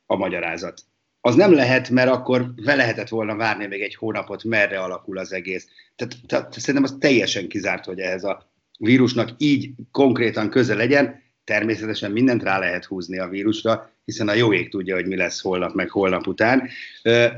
a 0.05 0.15
magyarázat. 0.15 0.81
Az 1.21 1.35
nem 1.35 1.53
lehet, 1.53 1.89
mert 1.89 2.09
akkor 2.09 2.53
ve 2.55 2.75
lehetett 2.75 3.09
volna 3.09 3.35
várni 3.35 3.65
még 3.65 3.81
egy 3.81 3.95
hónapot, 3.95 4.43
merre 4.43 4.79
alakul 4.79 5.17
az 5.17 5.33
egész. 5.33 5.67
Tehát, 5.95 6.15
tehát 6.27 6.53
szerintem 6.53 6.83
az 6.83 6.97
teljesen 6.99 7.47
kizárt, 7.47 7.85
hogy 7.85 7.99
ehhez 7.99 8.23
a 8.23 8.51
vírusnak 8.79 9.29
így 9.37 9.73
konkrétan 9.91 10.49
köze 10.49 10.75
legyen. 10.75 11.22
Természetesen 11.43 12.11
mindent 12.11 12.43
rá 12.43 12.59
lehet 12.59 12.85
húzni 12.85 13.19
a 13.19 13.27
vírusra, 13.27 13.91
hiszen 14.05 14.27
a 14.27 14.33
jó 14.33 14.53
ég 14.53 14.69
tudja, 14.69 14.95
hogy 14.95 15.07
mi 15.07 15.15
lesz 15.15 15.41
holnap, 15.41 15.73
meg 15.73 15.89
holnap 15.89 16.27
után, 16.27 16.69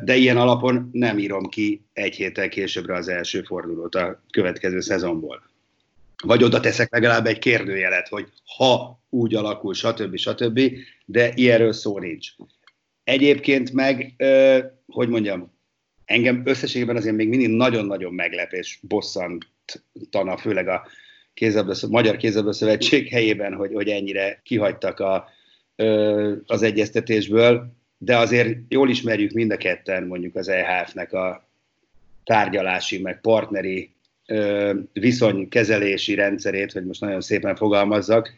de 0.03 0.15
ilyen 0.15 0.37
alapon 0.37 0.89
nem 0.91 1.17
írom 1.17 1.49
ki 1.49 1.85
egy 1.93 2.15
héttel 2.15 2.49
későbbre 2.49 2.95
az 2.95 3.07
első 3.07 3.41
fordulót 3.41 3.95
a 3.95 4.23
következő 4.29 4.79
szezonból. 4.79 5.43
Vagy 6.23 6.43
oda 6.43 6.59
teszek 6.59 6.91
legalább 6.91 7.25
egy 7.25 7.39
kérdőjelet, 7.39 8.07
hogy 8.07 8.27
ha 8.57 8.99
úgy 9.09 9.35
alakul, 9.35 9.73
stb. 9.73 10.17
stb., 10.17 10.61
de 11.05 11.31
ilyenről 11.35 11.73
szó 11.73 11.99
nincs. 11.99 12.29
Egyébként 13.03 13.73
meg, 13.73 14.13
hogy 14.87 15.09
mondjam, 15.09 15.53
engem 16.05 16.41
összességében 16.45 16.95
azért 16.95 17.15
még 17.15 17.27
mindig 17.27 17.49
nagyon-nagyon 17.49 18.13
meglepés, 18.13 18.79
bosszantana, 18.81 20.37
főleg 20.37 20.67
a 20.67 20.87
kézabda, 21.35 21.87
Magyar 21.89 22.17
Kézabda 22.17 22.53
Szövetség 22.53 23.09
helyében, 23.09 23.53
hogy, 23.53 23.73
hogy 23.73 23.87
ennyire 23.87 24.41
kihagytak 24.43 24.99
a, 24.99 25.27
az 26.45 26.61
egyeztetésből, 26.61 27.73
de 27.97 28.17
azért 28.17 28.57
jól 28.69 28.89
ismerjük 28.89 29.31
mind 29.31 29.51
a 29.51 29.57
ketten 29.57 30.03
mondjuk 30.03 30.35
az 30.35 30.47
EHF-nek 30.47 31.13
a 31.13 31.49
tárgyalási, 32.23 33.01
meg 33.01 33.21
partneri 33.21 33.93
viszonykezelési 34.93 36.15
rendszerét, 36.15 36.71
hogy 36.71 36.85
most 36.85 37.01
nagyon 37.01 37.21
szépen 37.21 37.55
fogalmazzak, 37.55 38.33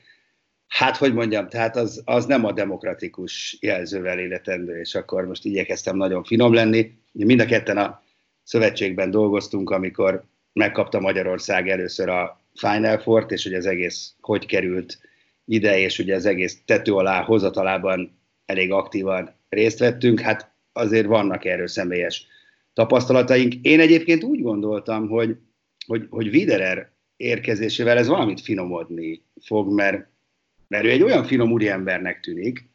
Hát, 0.67 0.97
hogy 0.97 1.13
mondjam, 1.13 1.47
tehát 1.47 1.75
az, 1.75 2.01
az 2.05 2.25
nem 2.25 2.45
a 2.45 2.51
demokratikus 2.51 3.57
jelzővel 3.61 4.19
életendő, 4.19 4.79
és 4.79 4.95
akkor 4.95 5.25
most 5.25 5.45
igyekeztem 5.45 5.97
nagyon 5.97 6.23
finom 6.23 6.53
lenni. 6.53 6.91
Mind 7.11 7.39
a 7.39 7.45
ketten 7.45 7.77
a 7.77 8.03
szövetségben 8.43 9.11
dolgoztunk, 9.11 9.69
amikor 9.69 10.23
megkapta 10.53 10.99
Magyarország 10.99 11.69
először 11.69 12.09
a 12.09 12.41
Final 12.57 12.97
Four-t, 12.97 13.31
és 13.31 13.43
hogy 13.43 13.53
az 13.53 13.65
egész 13.65 14.13
hogy 14.21 14.45
került 14.45 14.99
ide, 15.45 15.79
és 15.79 15.99
ugye 15.99 16.15
az 16.15 16.25
egész 16.25 16.61
tető 16.65 16.93
alá 16.93 17.21
hozatalában 17.21 18.19
elég 18.45 18.71
aktívan 18.71 19.35
részt 19.49 19.79
vettünk, 19.79 20.19
hát 20.19 20.51
azért 20.73 21.05
vannak 21.05 21.45
erről 21.45 21.67
személyes 21.67 22.27
tapasztalataink. 22.73 23.53
Én 23.61 23.79
egyébként 23.79 24.23
úgy 24.23 24.41
gondoltam, 24.41 25.07
hogy, 25.07 25.37
hogy, 25.85 26.07
hogy 26.09 26.27
Widerer 26.27 26.91
érkezésével 27.15 27.97
ez 27.97 28.07
valamit 28.07 28.41
finomodni 28.41 29.23
fog, 29.41 29.73
mert, 29.73 30.07
mert 30.67 30.85
ő 30.85 30.89
egy 30.89 31.03
olyan 31.03 31.23
finom 31.23 31.51
úriembernek 31.51 32.19
tűnik, 32.19 32.69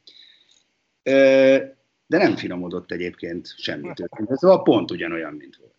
de 2.07 2.19
nem 2.19 2.37
finomodott 2.37 2.93
egyébként 2.93 3.55
semmit. 3.57 4.11
Szóval 4.29 4.63
pont 4.63 4.91
ugyanolyan, 4.91 5.35
mint 5.35 5.57
volt. 5.57 5.72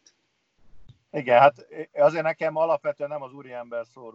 Igen, 1.13 1.39
hát 1.39 1.67
azért 1.93 2.23
nekem 2.23 2.55
alapvetően 2.55 3.09
nem 3.09 3.21
az 3.21 3.33
úriember 3.33 3.85
szó 3.85 4.11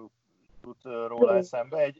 jut 0.62 0.82
róla 1.06 1.36
eszembe. 1.36 1.78
Egy, 1.78 1.98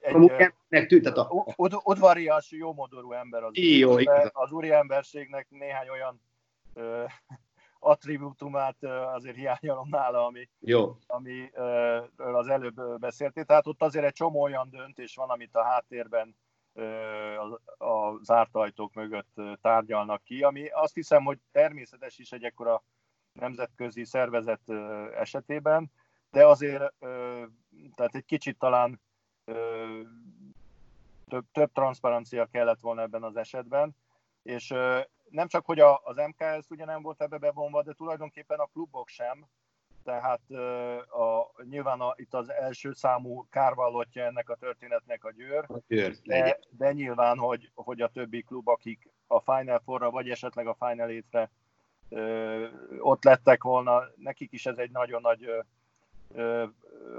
egy 0.69 0.87
tűnt, 0.87 1.03
tehát 1.03 1.19
a... 1.19 1.55
ud, 1.57 1.75
udvarias, 1.85 2.51
jómodorú 2.51 3.13
ember 3.13 3.43
az. 3.43 3.51
Jó, 3.57 3.97
az 4.33 4.51
úriemberségnek 4.51 5.47
néhány 5.51 5.89
olyan 5.89 6.21
ö, 6.75 7.05
attribútumát 7.79 8.85
azért 9.15 9.37
hiányolom 9.37 9.89
nála, 9.89 10.27
ami, 10.27 10.49
Jó. 10.59 10.97
ami 11.07 11.51
ö, 11.53 11.99
az 12.17 12.49
előbb 12.49 12.99
beszéltél. 12.99 13.45
Tehát 13.45 13.67
ott 13.67 13.83
azért 13.83 14.05
egy 14.05 14.13
csomó 14.13 14.43
olyan 14.43 14.69
döntés 14.71 15.15
van, 15.15 15.31
amit 15.31 15.55
a 15.55 15.63
háttérben 15.63 16.37
a 17.79 18.23
zárt 18.23 18.55
ajtók 18.55 18.95
mögött 18.95 19.41
tárgyalnak 19.63 20.23
ki, 20.23 20.43
ami 20.43 20.69
azt 20.69 20.95
hiszem, 20.95 21.25
hogy 21.25 21.39
természetes 21.53 22.19
is 22.19 22.33
egy 22.33 22.45
ekkora 22.45 22.83
nemzetközi 23.39 24.05
szervezet 24.05 24.71
esetében, 25.15 25.91
de 26.31 26.47
azért 26.47 26.93
tehát 27.95 28.15
egy 28.15 28.25
kicsit 28.25 28.59
talán 28.59 29.01
több, 31.29 31.45
több 31.53 31.73
transzparencia 31.73 32.47
kellett 32.47 32.81
volna 32.81 33.03
ebben 33.03 33.23
az 33.23 33.37
esetben, 33.37 33.97
és 34.43 34.69
nem 35.31 35.49
csak, 35.49 35.67
hogy 35.67 35.81
az 35.81 36.17
MKS 36.17 36.71
ugye 36.71 36.85
nem 36.85 37.03
volt 37.03 37.23
ebbe 37.23 37.39
bevonva, 37.39 37.83
de 37.83 37.93
tulajdonképpen 37.93 38.59
a 38.59 38.69
klubok 38.73 39.09
sem, 39.09 39.47
tehát 40.05 40.51
a, 41.11 41.51
nyilván 41.69 42.01
a, 42.01 42.15
itt 42.17 42.35
az 42.35 42.51
első 42.51 42.93
számú 42.93 43.47
kárvallottja 43.51 44.25
ennek 44.25 44.49
a 44.49 44.55
történetnek 44.55 45.25
a 45.25 45.33
győr, 45.33 45.65
a 45.69 45.79
győr. 45.87 46.17
de, 46.25 46.59
de 46.71 46.93
nyilván, 46.93 47.39
hogy, 47.39 47.71
hogy 47.75 48.01
a 48.01 48.09
többi 48.09 48.43
klub, 48.43 48.69
akik 48.69 49.11
a 49.27 49.41
Final 49.41 49.81
four 49.85 50.11
vagy 50.11 50.31
esetleg 50.31 50.67
a 50.67 50.77
Final 50.79 51.09
8 51.09 51.51
ott 52.99 53.25
lettek 53.25 53.63
volna, 53.63 54.03
nekik 54.17 54.53
is 54.53 54.67
ez 54.67 54.79
egy 54.79 54.91
nagyon 54.91 55.21
nagy 55.21 55.51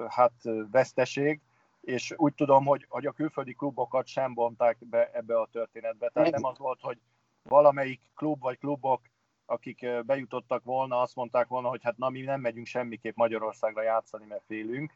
hát 0.07 0.33
veszteség, 0.71 1.41
és 1.81 2.13
úgy 2.17 2.33
tudom, 2.33 2.65
hogy, 2.65 2.85
hogy 2.89 3.05
a 3.05 3.11
külföldi 3.11 3.53
klubokat 3.53 4.07
sem 4.07 4.33
vonták 4.33 4.77
be 4.79 5.09
ebbe 5.13 5.39
a 5.39 5.47
történetbe. 5.51 6.09
Tehát 6.09 6.31
nem 6.31 6.43
az 6.43 6.57
volt, 6.57 6.81
hogy 6.81 6.97
valamelyik 7.43 8.01
klub 8.15 8.39
vagy 8.39 8.57
klubok, 8.57 9.01
akik 9.45 9.87
bejutottak 10.05 10.63
volna, 10.63 11.01
azt 11.01 11.15
mondták 11.15 11.47
volna, 11.47 11.69
hogy 11.69 11.83
hát 11.83 11.97
na 11.97 12.09
mi 12.09 12.21
nem 12.21 12.41
megyünk 12.41 12.65
semmiképp 12.65 13.15
Magyarországra 13.15 13.81
játszani, 13.81 14.25
mert 14.25 14.43
félünk. 14.45 14.93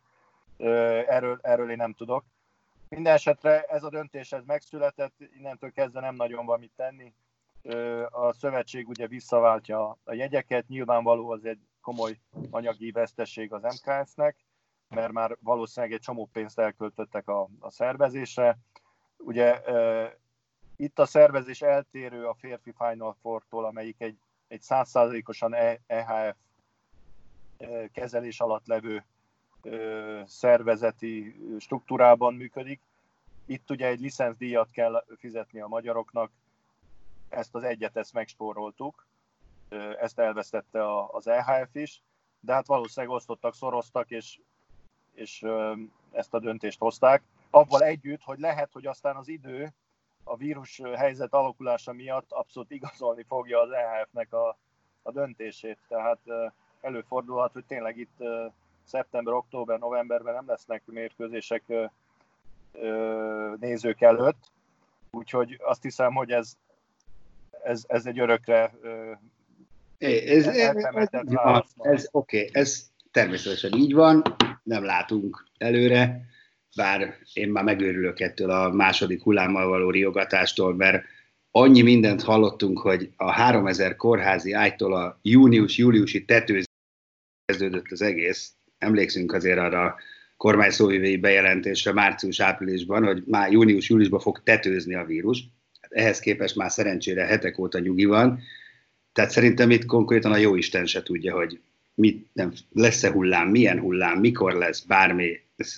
Erről, 1.07 1.39
erről 1.41 1.69
én 1.69 1.77
nem 1.77 1.93
tudok. 1.93 2.23
Minden 2.89 3.13
esetre 3.13 3.63
ez 3.63 3.83
a 3.83 3.89
döntés 3.89 4.31
ez 4.31 4.43
megszületett, 4.45 5.13
innentől 5.37 5.71
kezdve 5.71 5.99
nem 5.99 6.15
nagyon 6.15 6.45
van 6.45 6.59
mit 6.59 6.71
tenni. 6.75 7.13
A 8.09 8.33
szövetség 8.33 8.87
ugye 8.87 9.07
visszaváltja 9.07 9.97
a 10.03 10.13
jegyeket, 10.13 10.67
nyilvánvaló 10.67 11.29
az 11.29 11.45
egy 11.45 11.59
komoly 11.81 12.19
anyagi 12.49 12.91
veszteség 12.91 13.53
az 13.53 13.61
MKS-nek, 13.61 14.35
mert 14.89 15.11
már 15.11 15.37
valószínűleg 15.39 15.95
egy 15.95 16.01
csomó 16.01 16.29
pénzt 16.33 16.59
elköltöttek 16.59 17.27
a, 17.27 17.47
a 17.59 17.69
szervezésre. 17.69 18.57
Ugye 19.17 19.61
e, 19.61 20.17
itt 20.75 20.99
a 20.99 21.05
szervezés 21.05 21.61
eltérő 21.61 22.25
a 22.25 22.33
férfi 22.33 22.73
Final 22.77 23.15
Four-tól, 23.21 23.65
amelyik 23.65 24.01
egy, 24.01 24.17
egy 24.47 24.61
százszázalékosan 24.61 25.53
EHF 25.87 26.35
e, 27.57 27.87
kezelés 27.91 28.39
alatt 28.39 28.67
levő 28.67 29.03
e, 29.63 29.69
szervezeti 30.25 31.35
struktúrában 31.59 32.33
működik. 32.33 32.81
Itt 33.45 33.69
ugye 33.69 33.87
egy 33.87 33.99
licenszdíjat 33.99 34.71
kell 34.71 35.05
fizetni 35.17 35.59
a 35.59 35.67
magyaroknak, 35.67 36.31
ezt 37.33 37.55
az 37.55 37.63
egyet 37.63 37.97
ezt 37.97 38.13
megspóroltuk, 38.13 39.05
ezt 39.99 40.19
elvesztette 40.19 41.05
az 41.07 41.27
EHF 41.27 41.75
is, 41.75 42.01
de 42.39 42.53
hát 42.53 42.67
valószínűleg 42.67 43.15
osztottak, 43.15 43.53
szoroztak, 43.53 44.11
és, 44.11 44.39
és 45.13 45.45
ezt 46.11 46.33
a 46.33 46.39
döntést 46.39 46.79
hozták. 46.79 47.23
Avval 47.49 47.83
együtt, 47.83 48.23
hogy 48.23 48.39
lehet, 48.39 48.71
hogy 48.71 48.85
aztán 48.85 49.15
az 49.15 49.27
idő 49.27 49.73
a 50.23 50.35
vírus 50.35 50.81
helyzet 50.95 51.33
alakulása 51.33 51.93
miatt 51.93 52.31
abszolút 52.31 52.71
igazolni 52.71 53.23
fogja 53.23 53.61
az 53.61 53.71
EHF-nek 53.71 54.33
a, 54.33 54.57
a 55.01 55.11
döntését. 55.11 55.77
Tehát 55.87 56.19
előfordulhat, 56.81 57.53
hogy 57.53 57.65
tényleg 57.65 57.97
itt 57.97 58.23
szeptember, 58.83 59.33
október, 59.33 59.79
novemberben 59.79 60.33
nem 60.33 60.47
lesznek 60.47 60.81
mérkőzések 60.85 61.63
nézők 63.59 64.01
előtt, 64.01 64.51
úgyhogy 65.11 65.59
azt 65.63 65.81
hiszem, 65.81 66.13
hogy 66.13 66.31
ez, 66.31 66.57
ez, 67.63 67.83
ez 67.87 68.05
egy 68.05 68.19
örökre 68.19 68.71
ez, 70.03 70.47
ez, 70.47 70.77
ez, 70.81 71.07
ez 71.77 72.07
oké, 72.11 72.37
okay, 72.37 72.49
ez 72.51 72.85
természetesen 73.11 73.73
így 73.73 73.93
van, 73.93 74.23
nem 74.63 74.83
látunk 74.83 75.45
előre, 75.57 76.25
bár 76.75 77.17
én 77.33 77.49
már 77.49 77.63
megőrülök 77.63 78.19
ettől 78.19 78.49
a 78.49 78.69
második 78.69 79.23
hullámmal 79.23 79.67
való 79.67 79.89
riogatástól, 79.89 80.75
mert 80.75 81.03
annyi 81.51 81.81
mindent 81.81 82.21
hallottunk, 82.21 82.79
hogy 82.79 83.09
a 83.15 83.31
3000 83.31 83.95
kórházi 83.95 84.51
ágytól 84.51 84.93
a 84.93 85.19
június-júliusi 85.21 86.25
tetőzés 86.25 86.65
kezdődött 87.45 87.91
az 87.91 88.01
egész. 88.01 88.53
Emlékszünk 88.77 89.33
azért 89.33 89.57
arra 89.57 89.85
a 89.85 89.95
kormány 90.37 90.69
szóvivői 90.69 91.17
bejelentésre 91.17 91.93
március-áprilisban, 91.93 93.03
hogy 93.03 93.23
már 93.25 93.51
június-júliusban 93.51 94.19
fog 94.19 94.43
tetőzni 94.43 94.95
a 94.95 95.05
vírus. 95.05 95.43
Ehhez 95.93 96.19
képest 96.19 96.55
már 96.55 96.71
szerencsére 96.71 97.25
hetek 97.25 97.57
óta 97.57 97.79
nyugi 97.79 98.05
van. 98.05 98.39
Tehát 99.13 99.31
szerintem 99.31 99.71
itt 99.71 99.85
konkrétan 99.85 100.31
a 100.31 100.37
jóisten 100.37 100.85
se 100.85 101.03
tudja, 101.03 101.35
hogy 101.35 101.61
mit, 101.93 102.29
nem, 102.33 102.53
lesz-e 102.71 103.11
hullám, 103.11 103.47
milyen 103.47 103.79
hullám, 103.79 104.19
mikor 104.19 104.53
lesz, 104.53 104.79
bármi, 104.79 105.41
ez 105.55 105.75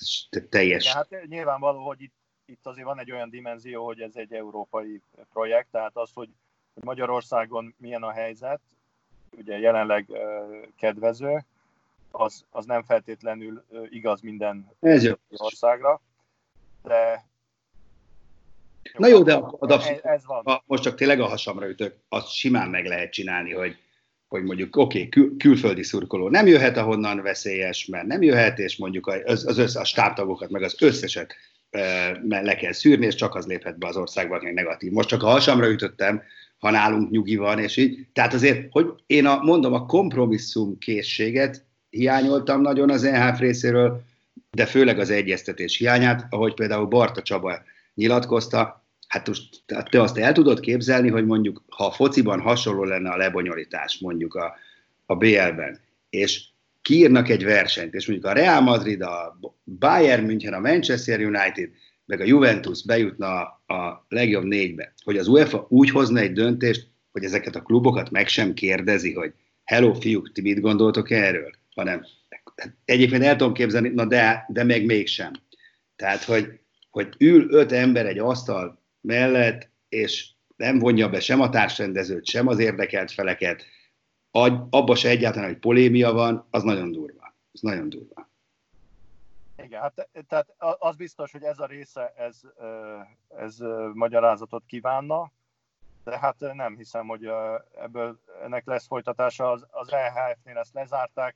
teljes. 0.49 0.85
Ja, 0.85 0.91
hát 0.93 1.27
nyilvánvaló, 1.27 1.85
hogy 1.85 2.01
itt, 2.01 2.13
itt 2.45 2.65
azért 2.65 2.85
van 2.85 2.99
egy 2.99 3.11
olyan 3.11 3.29
dimenzió, 3.29 3.85
hogy 3.85 3.99
ez 3.99 4.15
egy 4.15 4.33
európai 4.33 5.01
projekt, 5.33 5.67
tehát 5.71 5.97
az, 5.97 6.09
hogy 6.13 6.29
Magyarországon 6.73 7.75
milyen 7.77 8.03
a 8.03 8.11
helyzet, 8.11 8.59
ugye 9.37 9.59
jelenleg 9.59 10.07
kedvező, 10.77 11.45
az, 12.11 12.45
az 12.49 12.65
nem 12.65 12.83
feltétlenül 12.83 13.63
igaz 13.89 14.21
minden 14.21 14.71
ez 14.79 15.13
országra, 15.29 16.01
de 16.83 17.25
Na 18.97 19.07
jó, 19.07 19.23
de 19.23 19.33
a, 19.33 19.57
ez, 19.67 19.99
ez 20.01 20.25
van. 20.25 20.45
A, 20.45 20.63
most 20.65 20.83
csak 20.83 20.95
tényleg 20.95 21.19
a 21.19 21.25
hasamra 21.27 21.69
ütök, 21.69 21.95
azt 22.09 22.31
simán 22.31 22.69
meg 22.69 22.85
lehet 22.85 23.11
csinálni, 23.11 23.53
hogy 23.53 23.75
hogy 24.27 24.43
mondjuk 24.43 24.75
oké, 24.75 24.97
okay, 24.97 25.09
kül- 25.09 25.37
külföldi 25.41 25.83
szurkoló 25.83 26.29
nem 26.29 26.47
jöhet, 26.47 26.77
ahonnan 26.77 27.21
veszélyes, 27.21 27.85
mert 27.85 28.05
nem 28.05 28.21
jöhet, 28.21 28.59
és 28.59 28.77
mondjuk 28.77 29.07
az, 29.07 29.45
az 29.47 29.57
össze, 29.57 29.79
a 29.79 29.85
stábtagokat, 29.85 30.49
meg 30.49 30.61
az 30.61 30.75
összeset 30.79 31.35
e, 31.69 32.11
le 32.27 32.55
kell 32.55 32.71
szűrni, 32.71 33.05
és 33.05 33.15
csak 33.15 33.35
az 33.35 33.45
léphet 33.45 33.77
be 33.77 33.87
az 33.87 33.97
országba, 33.97 34.35
aki 34.35 34.51
negatív. 34.51 34.91
Most 34.91 35.07
csak 35.07 35.23
a 35.23 35.27
hasamra 35.27 35.69
ütöttem, 35.69 36.21
ha 36.57 36.71
nálunk 36.71 37.11
nyugi 37.11 37.35
van, 37.35 37.59
és 37.59 37.77
így. 37.77 38.07
Tehát 38.13 38.33
azért, 38.33 38.67
hogy 38.69 38.87
én 39.05 39.25
a, 39.25 39.43
mondom, 39.43 39.73
a 39.73 39.85
kompromisszum 39.85 40.77
készséget 40.77 41.65
hiányoltam 41.89 42.61
nagyon 42.61 42.89
az 42.89 43.03
EHF 43.03 43.39
részéről, 43.39 44.01
de 44.51 44.65
főleg 44.65 44.99
az 44.99 45.09
egyeztetés 45.09 45.77
hiányát, 45.77 46.25
ahogy 46.29 46.53
például 46.53 46.85
Barta 46.85 47.21
Csaba 47.21 47.61
nyilatkozta, 47.95 48.85
Hát 49.07 49.27
most 49.27 49.63
te 49.89 50.01
azt 50.01 50.17
el 50.17 50.33
tudod 50.33 50.59
képzelni, 50.59 51.09
hogy 51.09 51.25
mondjuk, 51.25 51.63
ha 51.69 51.85
a 51.85 51.91
fociban 51.91 52.39
hasonló 52.39 52.83
lenne 52.83 53.09
a 53.09 53.17
lebonyolítás 53.17 53.97
mondjuk 53.99 54.35
a, 54.35 54.55
a 55.05 55.15
BL-ben, 55.15 55.79
és 56.09 56.43
kiírnak 56.81 57.29
egy 57.29 57.43
versenyt, 57.43 57.93
és 57.93 58.07
mondjuk 58.07 58.29
a 58.29 58.33
Real 58.33 58.61
Madrid, 58.61 59.01
a 59.01 59.39
Bayern 59.63 60.25
München, 60.25 60.53
a 60.53 60.59
Manchester 60.59 61.19
United, 61.19 61.69
meg 62.05 62.19
a 62.19 62.23
Juventus 62.23 62.83
bejutna 62.83 63.41
a 63.67 64.05
legjobb 64.09 64.43
négybe, 64.43 64.93
hogy 65.03 65.17
az 65.17 65.27
UEFA 65.27 65.65
úgy 65.69 65.89
hozna 65.89 66.19
egy 66.19 66.33
döntést, 66.33 66.87
hogy 67.11 67.23
ezeket 67.23 67.55
a 67.55 67.61
klubokat 67.61 68.11
meg 68.11 68.27
sem 68.27 68.53
kérdezi, 68.53 69.13
hogy 69.13 69.33
hello 69.63 69.93
fiúk, 69.93 70.31
ti 70.31 70.41
mit 70.41 70.59
gondoltok 70.59 71.11
erről? 71.11 71.51
Hanem 71.75 72.05
egyébként 72.85 73.23
el 73.23 73.35
tudom 73.35 73.53
képzelni, 73.53 73.89
na 73.89 74.05
de, 74.05 74.45
de 74.47 74.63
meg 74.63 74.85
mégsem. 74.85 75.31
Tehát, 75.95 76.23
hogy, 76.23 76.59
hogy 76.95 77.15
ül 77.19 77.53
öt 77.53 77.71
ember 77.71 78.05
egy 78.05 78.19
asztal 78.19 78.79
mellett, 79.01 79.69
és 79.89 80.29
nem 80.55 80.79
vonja 80.79 81.09
be 81.09 81.19
sem 81.19 81.41
a 81.41 81.49
társrendezőt, 81.49 82.25
sem 82.25 82.47
az 82.47 82.59
érdekelt 82.59 83.11
feleket, 83.11 83.63
abba 84.69 84.95
se 84.95 85.09
egyáltalán, 85.09 85.47
hogy 85.47 85.59
polémia 85.59 86.11
van, 86.11 86.47
az 86.49 86.63
nagyon 86.63 86.91
durva. 86.91 87.35
Ez 87.53 87.61
nagyon 87.61 87.89
durva. 87.89 88.29
Igen, 89.57 89.81
hát, 89.81 90.09
tehát 90.27 90.55
az 90.79 90.95
biztos, 90.95 91.31
hogy 91.31 91.43
ez 91.43 91.59
a 91.59 91.65
része, 91.65 92.13
ez, 92.17 92.41
ez 93.37 93.57
magyarázatot 93.93 94.63
kívánna, 94.67 95.31
de 96.03 96.19
hát 96.19 96.35
nem 96.39 96.75
hiszem, 96.75 97.07
hogy 97.07 97.29
ebből 97.81 98.19
ennek 98.43 98.65
lesz 98.65 98.87
folytatása. 98.87 99.51
Az, 99.51 99.65
az 99.71 99.93
EHF-nél 99.93 100.57
ezt 100.57 100.73
lezárták, 100.73 101.35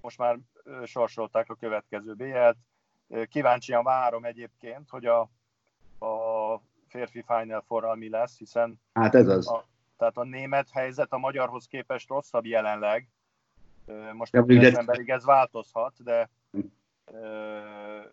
most 0.00 0.18
már 0.18 0.38
sorsolták 0.84 1.50
a 1.50 1.54
következő 1.54 2.14
BL-t. 2.14 2.56
Kíváncsian 3.30 3.84
várom 3.84 4.24
egyébként, 4.24 4.88
hogy 4.90 5.06
a, 5.06 5.20
a 6.06 6.62
férfi 6.88 7.24
Final 7.26 7.64
four 7.66 7.96
mi 7.96 8.08
lesz, 8.08 8.38
hiszen 8.38 8.80
hát 8.92 9.14
ez 9.14 9.28
az. 9.28 9.48
A, 9.48 9.64
tehát 9.96 10.16
a 10.16 10.24
német 10.24 10.70
helyzet 10.70 11.12
a 11.12 11.18
magyarhoz 11.18 11.66
képest 11.66 12.08
rosszabb 12.08 12.44
jelenleg. 12.44 13.08
Most 14.12 14.32
ja, 14.32 14.42
decemberig 14.42 15.08
ez 15.08 15.24
változhat, 15.24 16.02
de, 16.02 16.30
hm. 16.50 16.60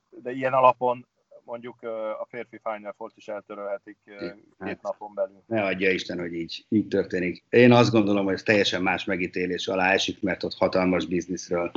de 0.10 0.32
ilyen 0.32 0.54
alapon 0.54 1.06
mondjuk 1.44 1.84
a 2.20 2.26
férfi 2.30 2.60
Final 2.64 2.94
four 2.98 3.12
is 3.16 3.28
eltörölhetik 3.28 3.98
két 4.04 4.46
hát, 4.60 4.82
napon 4.82 5.14
belül. 5.14 5.44
Ne 5.46 5.64
adja 5.64 5.92
Isten, 5.92 6.20
hogy 6.20 6.34
így, 6.34 6.66
így 6.70 6.88
történik. 6.88 7.44
Én 7.50 7.72
azt 7.72 7.92
gondolom, 7.92 8.26
hogy 8.26 8.34
ez 8.34 8.44
teljesen 8.44 8.82
más 8.82 9.04
megítélés 9.04 9.68
alá 9.68 9.92
esik, 9.92 10.22
mert 10.22 10.44
ott 10.44 10.54
hatalmas 10.54 11.06
bizniszről 11.06 11.72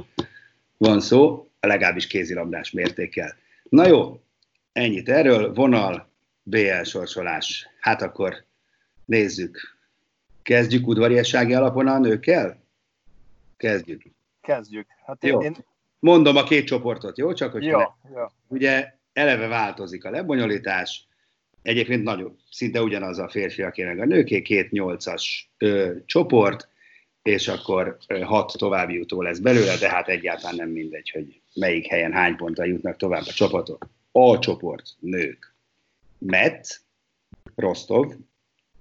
van 0.76 1.00
szó, 1.00 1.47
legalábbis 1.61 2.07
kézilabdás 2.07 2.71
mértékkel. 2.71 3.37
Na 3.62 3.87
jó, 3.87 4.23
ennyit 4.73 5.09
erről. 5.09 5.55
Vonal 5.55 6.11
BL 6.42 6.83
sorsolás. 6.83 7.68
Hát 7.81 8.03
akkor 8.03 8.44
nézzük. 9.05 9.79
Kezdjük 10.42 10.87
udvariassági 10.87 11.55
alapon 11.55 11.87
a 11.87 11.99
nőkkel? 11.99 12.62
Kezdjük. 13.57 14.03
Kezdjük. 14.40 14.87
Hát 15.07 15.25
jó. 15.25 15.42
Én... 15.42 15.57
Mondom 15.99 16.37
a 16.37 16.42
két 16.42 16.66
csoportot, 16.66 17.18
jó? 17.18 17.33
Csak 17.33 17.53
hogy 17.53 17.64
jó, 17.64 17.79
jó. 18.14 18.25
Ugye 18.47 18.92
eleve 19.12 19.47
változik 19.47 20.05
a 20.05 20.11
lebonyolítás, 20.11 21.07
egyébként 21.62 22.03
nagyon, 22.03 22.38
szinte 22.51 22.83
ugyanaz 22.83 23.18
a 23.18 23.29
férfiaké 23.29 23.85
meg 23.85 23.99
a 23.99 24.05
nőké, 24.05 24.42
két 24.42 24.71
nyolcas 24.71 25.51
ö, 25.59 25.94
csoport, 26.07 26.68
és 27.23 27.49
akkor 27.49 27.97
ö, 28.07 28.21
hat 28.21 28.53
további 28.59 28.94
jutó 28.94 29.23
lesz 29.23 29.38
belőle, 29.38 29.77
de 29.77 29.88
hát 29.88 30.09
egyáltalán 30.09 30.57
nem 30.57 30.68
mindegy, 30.68 31.11
hogy 31.11 31.40
melyik 31.59 31.87
helyen 31.87 32.12
hány 32.12 32.37
ponttal 32.37 32.66
jutnak 32.66 32.97
tovább 32.97 33.27
a 33.27 33.33
csapatok. 33.33 33.88
A 34.12 34.38
csoport, 34.38 34.97
nők. 34.99 35.55
Met, 36.18 36.81
Rostov, 37.55 38.14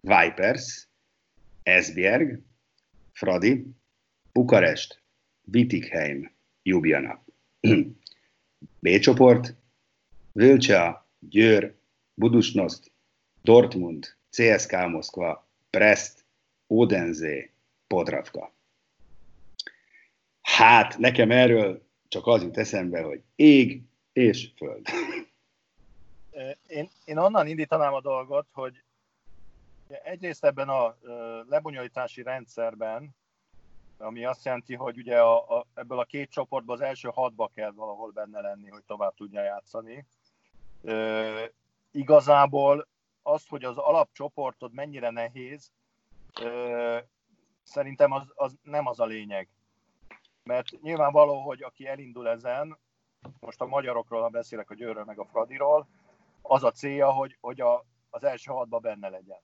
Vipers, 0.01 0.87
Esbjerg, 1.63 2.39
Fradi, 3.11 3.65
Bukarest, 4.31 5.01
Vitikheim, 5.41 6.31
Ljubljana. 6.63 7.23
B 8.79 8.99
csoport, 8.99 9.55
Völcsa, 10.31 11.09
Győr, 11.19 11.75
Budusnost, 12.13 12.91
Dortmund, 13.41 14.15
CSK 14.29 14.71
Moszkva, 14.71 15.49
Brest, 15.69 16.25
Odense, 16.67 17.49
Podravka. 17.87 18.55
Hát, 20.41 20.97
nekem 20.97 21.31
erről 21.31 21.86
csak 22.07 22.27
az 22.27 22.43
jut 22.43 22.57
eszembe, 22.57 23.01
hogy 23.01 23.21
ég 23.35 23.81
és 24.13 24.51
föld. 24.55 24.85
Én, 26.67 26.89
én 27.05 27.17
onnan 27.17 27.47
indítanám 27.47 27.93
a 27.93 28.01
dolgot, 28.01 28.47
hogy 28.51 28.83
egyrészt 30.03 30.45
ebben 30.45 30.69
a 30.69 30.95
lebonyolítási 31.49 32.21
rendszerben, 32.21 33.15
ami 33.97 34.25
azt 34.25 34.45
jelenti, 34.45 34.75
hogy 34.75 34.97
ugye 34.97 35.19
a, 35.19 35.57
a, 35.57 35.65
ebből 35.73 35.99
a 35.99 36.05
két 36.05 36.29
csoportból 36.29 36.75
az 36.75 36.81
első 36.81 37.09
hatba 37.13 37.51
kell 37.53 37.71
valahol 37.71 38.11
benne 38.11 38.41
lenni, 38.41 38.69
hogy 38.69 38.83
tovább 38.83 39.13
tudja 39.15 39.43
játszani. 39.43 40.05
E, 40.83 41.51
igazából 41.91 42.87
az, 43.21 43.47
hogy 43.47 43.63
az 43.63 43.77
alapcsoportod 43.77 44.73
mennyire 44.73 45.09
nehéz, 45.09 45.71
e, 46.33 47.07
szerintem 47.63 48.11
az, 48.11 48.31
az 48.35 48.57
nem 48.63 48.87
az 48.87 48.99
a 48.99 49.05
lényeg. 49.05 49.47
Mert 50.47 50.81
nyilvánvaló, 50.81 51.41
hogy 51.41 51.63
aki 51.63 51.87
elindul 51.87 52.29
ezen, 52.29 52.77
most 53.39 53.61
a 53.61 53.65
magyarokról, 53.65 54.21
ha 54.21 54.29
beszélek 54.29 54.69
a 54.69 54.75
Győrről 54.75 55.03
meg 55.03 55.19
a 55.19 55.25
Fradiról, 55.25 55.87
az 56.41 56.63
a 56.63 56.71
célja, 56.71 57.11
hogy, 57.11 57.37
hogy 57.41 57.61
a, 57.61 57.85
az 58.09 58.23
első 58.23 58.51
hatban 58.51 58.81
benne 58.81 59.09
legyen. 59.09 59.39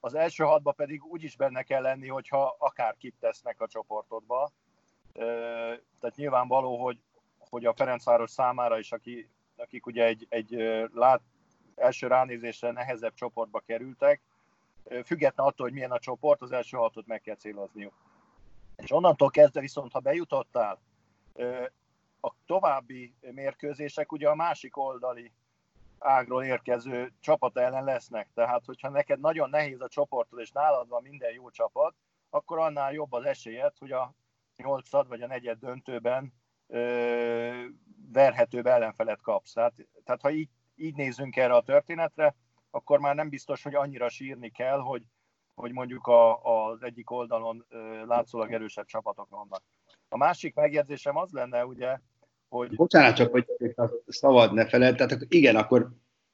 az 0.00 0.14
első 0.14 0.44
hatba 0.44 0.72
pedig 0.72 1.04
úgy 1.04 1.22
is 1.22 1.36
benne 1.36 1.62
kell 1.62 1.82
lenni, 1.82 2.08
hogyha 2.08 2.56
akár 2.58 2.96
kit 2.96 3.14
tesznek 3.20 3.60
a 3.60 3.68
csoportodba. 3.68 4.50
Tehát 6.00 6.16
nyilvánvaló, 6.16 6.76
hogy, 6.76 6.98
hogy 7.38 7.64
a 7.64 7.74
Ferencváros 7.74 8.30
számára 8.30 8.78
is, 8.78 8.92
aki, 8.92 9.28
akik 9.56 9.86
ugye 9.86 10.04
egy, 10.04 10.26
egy 10.28 10.50
lát, 10.92 11.20
első 11.74 12.06
ránézésre 12.06 12.70
nehezebb 12.70 13.14
csoportba 13.14 13.62
kerültek, 13.66 14.20
független 15.04 15.46
attól, 15.46 15.66
hogy 15.66 15.74
milyen 15.74 15.92
a 15.92 15.98
csoport, 15.98 16.42
az 16.42 16.52
első 16.52 16.76
hatot 16.76 17.06
meg 17.06 17.20
kell 17.20 17.36
célozniuk. 17.36 18.07
És 18.82 18.92
onnantól 18.92 19.30
kezdve 19.30 19.60
viszont, 19.60 19.92
ha 19.92 19.98
bejutottál, 19.98 20.80
a 22.20 22.32
további 22.46 23.14
mérkőzések 23.20 24.12
ugye 24.12 24.28
a 24.28 24.34
másik 24.34 24.76
oldali 24.76 25.32
ágról 25.98 26.44
érkező 26.44 27.12
csapat 27.20 27.56
ellen 27.56 27.84
lesznek. 27.84 28.28
Tehát, 28.34 28.64
hogyha 28.64 28.88
neked 28.88 29.20
nagyon 29.20 29.50
nehéz 29.50 29.80
a 29.80 29.88
csoportod, 29.88 30.40
és 30.40 30.50
nálad 30.50 30.88
van 30.88 31.02
minden 31.02 31.32
jó 31.32 31.50
csapat, 31.50 31.94
akkor 32.30 32.58
annál 32.58 32.92
jobb 32.92 33.12
az 33.12 33.24
esélyed, 33.24 33.72
hogy 33.78 33.92
a 33.92 34.14
nyolcad 34.56 35.08
vagy 35.08 35.22
a 35.22 35.26
negyed 35.26 35.58
döntőben 35.58 36.32
ö, 36.66 37.64
verhetőbb 38.12 38.66
ellenfelet 38.66 39.20
kapsz. 39.20 39.52
Tehát, 39.52 39.74
tehát 40.04 40.20
ha 40.20 40.30
így, 40.30 40.48
így 40.76 40.94
nézünk 40.94 41.36
erre 41.36 41.54
a 41.54 41.62
történetre, 41.62 42.34
akkor 42.70 42.98
már 42.98 43.14
nem 43.14 43.28
biztos, 43.28 43.62
hogy 43.62 43.74
annyira 43.74 44.08
sírni 44.08 44.50
kell, 44.50 44.78
hogy, 44.78 45.02
hogy 45.58 45.72
mondjuk 45.72 46.06
a, 46.06 46.42
az 46.44 46.82
egyik 46.82 47.10
oldalon 47.10 47.66
látszólag 48.06 48.52
erősebb 48.52 48.86
csapatok 48.86 49.28
vannak. 49.30 49.62
A 50.08 50.16
másik 50.16 50.54
megjegyzésem 50.54 51.16
az 51.16 51.30
lenne, 51.30 51.64
ugye, 51.64 51.98
hogy... 52.48 52.74
Bocsánat, 52.74 53.16
csak 53.16 53.30
hogy 53.30 53.46
szabad 54.06 54.52
ne 54.52 54.66
feled, 54.66 54.96
tehát 54.96 55.26
igen, 55.28 55.56
akkor 55.56 55.88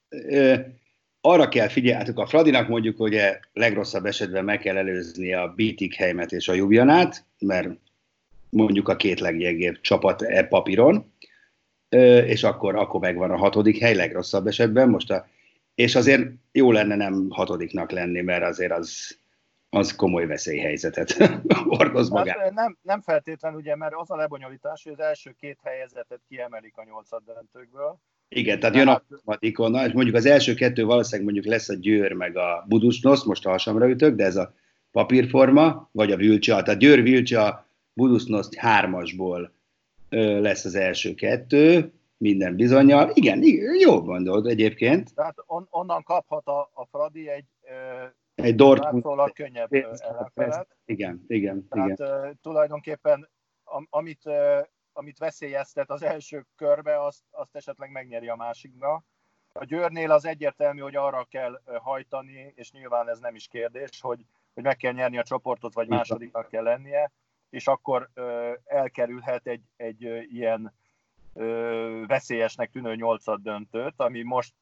ö, 0.08 0.54
arra 1.20 1.48
kell 1.48 1.68
figyelnünk 1.68 2.18
a 2.18 2.26
Fradinak 2.26 2.68
mondjuk, 2.68 2.96
hogy 2.96 3.20
legrosszabb 3.52 4.04
esetben 4.04 4.44
meg 4.44 4.58
kell 4.58 4.76
előzni 4.76 5.34
a 5.34 5.52
Bítik 5.56 5.94
helymet 5.94 6.32
és 6.32 6.48
a 6.48 6.52
Jubjanát, 6.52 7.24
mert 7.38 7.68
mondjuk 8.48 8.88
a 8.88 8.96
két 8.96 9.20
leggyengébb 9.20 9.80
csapat 9.80 10.22
e 10.22 10.44
papíron, 10.44 11.12
és 12.26 12.42
akkor, 12.42 12.76
akkor 12.76 13.00
megvan 13.00 13.30
a 13.30 13.37
hatodik 13.37 13.78
hely 13.78 13.94
legrosszabb 13.94 14.46
esetben, 14.46 14.88
most 14.88 15.10
a, 15.10 15.26
és 15.74 15.94
azért 15.94 16.30
jó 16.52 16.72
lenne 16.72 16.96
nem 16.96 17.26
hatodiknak 17.30 17.90
lenni, 17.90 18.20
mert 18.20 18.44
azért 18.44 18.72
az, 18.72 19.18
az 19.68 19.96
komoly 19.96 20.26
veszélyhelyzetet 20.26 21.12
hordoz 21.76 22.08
hát, 22.08 22.18
magát. 22.18 22.38
Hát 22.38 22.52
nem, 22.52 22.78
nem 22.82 23.00
feltétlenül, 23.00 23.58
ugye, 23.58 23.76
mert 23.76 23.94
az 23.96 24.10
a 24.10 24.16
lebonyolítás, 24.16 24.82
hogy 24.82 24.92
az 24.92 25.00
első 25.00 25.34
két 25.40 25.58
helyezetet 25.62 26.20
kiemelik 26.28 26.76
a 26.76 26.84
nyolcad 26.84 27.22
döntőkből. 27.24 27.98
Igen, 28.28 28.60
tehát 28.60 28.76
jön 28.76 28.88
a 28.88 29.02
harmadikon, 29.08 29.74
és 29.74 29.92
mondjuk 29.92 30.16
az 30.16 30.26
első 30.26 30.54
kettő 30.54 30.84
valószínűleg 30.84 31.32
mondjuk 31.32 31.54
lesz 31.54 31.68
a 31.68 31.74
Győr 31.74 32.12
meg 32.12 32.37
a 32.37 32.64
Budusnosz, 32.68 33.24
most 33.24 33.44
hasamra 33.44 33.88
ütök, 33.88 34.14
de 34.14 34.24
ez 34.24 34.37
a 34.37 34.54
papírforma, 34.90 35.88
vagy 35.92 36.12
a 36.12 36.16
Vilcsa, 36.16 36.62
tehát 36.62 36.80
Győr, 36.80 37.02
Vilcsa, 37.02 37.66
Budusnosz 37.92 38.56
hármasból 38.56 39.52
lesz 40.40 40.64
az 40.64 40.74
első 40.74 41.14
kettő, 41.14 41.92
minden 42.16 42.57
bizonyal. 42.57 43.11
Igen, 43.14 43.42
jó 43.81 44.03
gondolod 44.03 44.46
egyébként. 44.46 45.14
Tehát 45.14 45.37
on, 45.46 45.66
onnan 45.70 46.03
kaphat 46.03 46.46
a, 46.46 46.70
a 46.74 46.87
Fradi 46.90 47.29
egy 47.29 47.46
egy 48.35 48.55
Dortmund. 48.55 49.33
könnyebb 49.33 49.72
ellenfelet. 49.72 50.77
Igen, 50.85 51.24
igen. 51.27 51.68
Tehát 51.68 51.98
igen. 51.98 52.24
Uh, 52.24 52.31
tulajdonképpen 52.42 53.29
am, 53.64 53.87
amit, 53.90 54.20
uh, 54.24 54.59
amit 54.92 55.18
veszélyeztet 55.18 55.90
az 55.90 56.03
első 56.03 56.46
körbe, 56.57 57.05
azt, 57.05 57.22
azt 57.31 57.57
esetleg 57.57 57.90
megnyeri 57.90 58.29
a 58.29 58.37
másikba. 58.37 59.05
A 59.53 59.64
Győrnél 59.64 60.11
az 60.11 60.24
egyértelmű, 60.24 60.81
hogy 60.81 60.96
arra 60.96 61.27
kell 61.31 61.61
hajtani, 61.83 62.53
és 62.57 62.72
nyilván 62.72 63.09
ez 63.09 63.18
nem 63.18 63.35
is 63.35 63.48
kérdés, 63.48 64.00
hogy, 64.00 64.24
hogy 64.55 64.62
meg 64.62 64.77
kell 64.77 64.92
nyerni 64.92 65.18
a 65.18 65.22
csoportot, 65.22 65.74
vagy 65.74 65.88
másodiknak 65.88 66.48
kell 66.48 66.62
lennie, 66.62 67.12
és 67.50 67.66
akkor 67.66 68.11
uh, 68.16 68.53
elkerülhet 68.64 69.46
egy, 69.46 69.62
egy 69.77 70.03
ilyen 70.29 70.74
veszélyesnek 72.06 72.70
tűnő 72.70 72.94
nyolcad 72.94 73.42
döntőt, 73.42 73.94
ami 73.96 74.22
most 74.22 74.54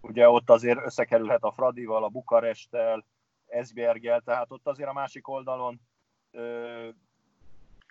ugye 0.00 0.28
ott 0.28 0.50
azért 0.50 0.84
összekerülhet 0.84 1.42
a 1.42 1.52
Fradival, 1.52 2.04
a 2.04 2.08
Bukaresttel, 2.08 3.04
Esbjergel, 3.46 4.20
tehát 4.20 4.46
ott 4.50 4.66
azért 4.66 4.88
a 4.88 4.92
másik 4.92 5.28
oldalon 5.28 5.80
ö, 6.30 6.40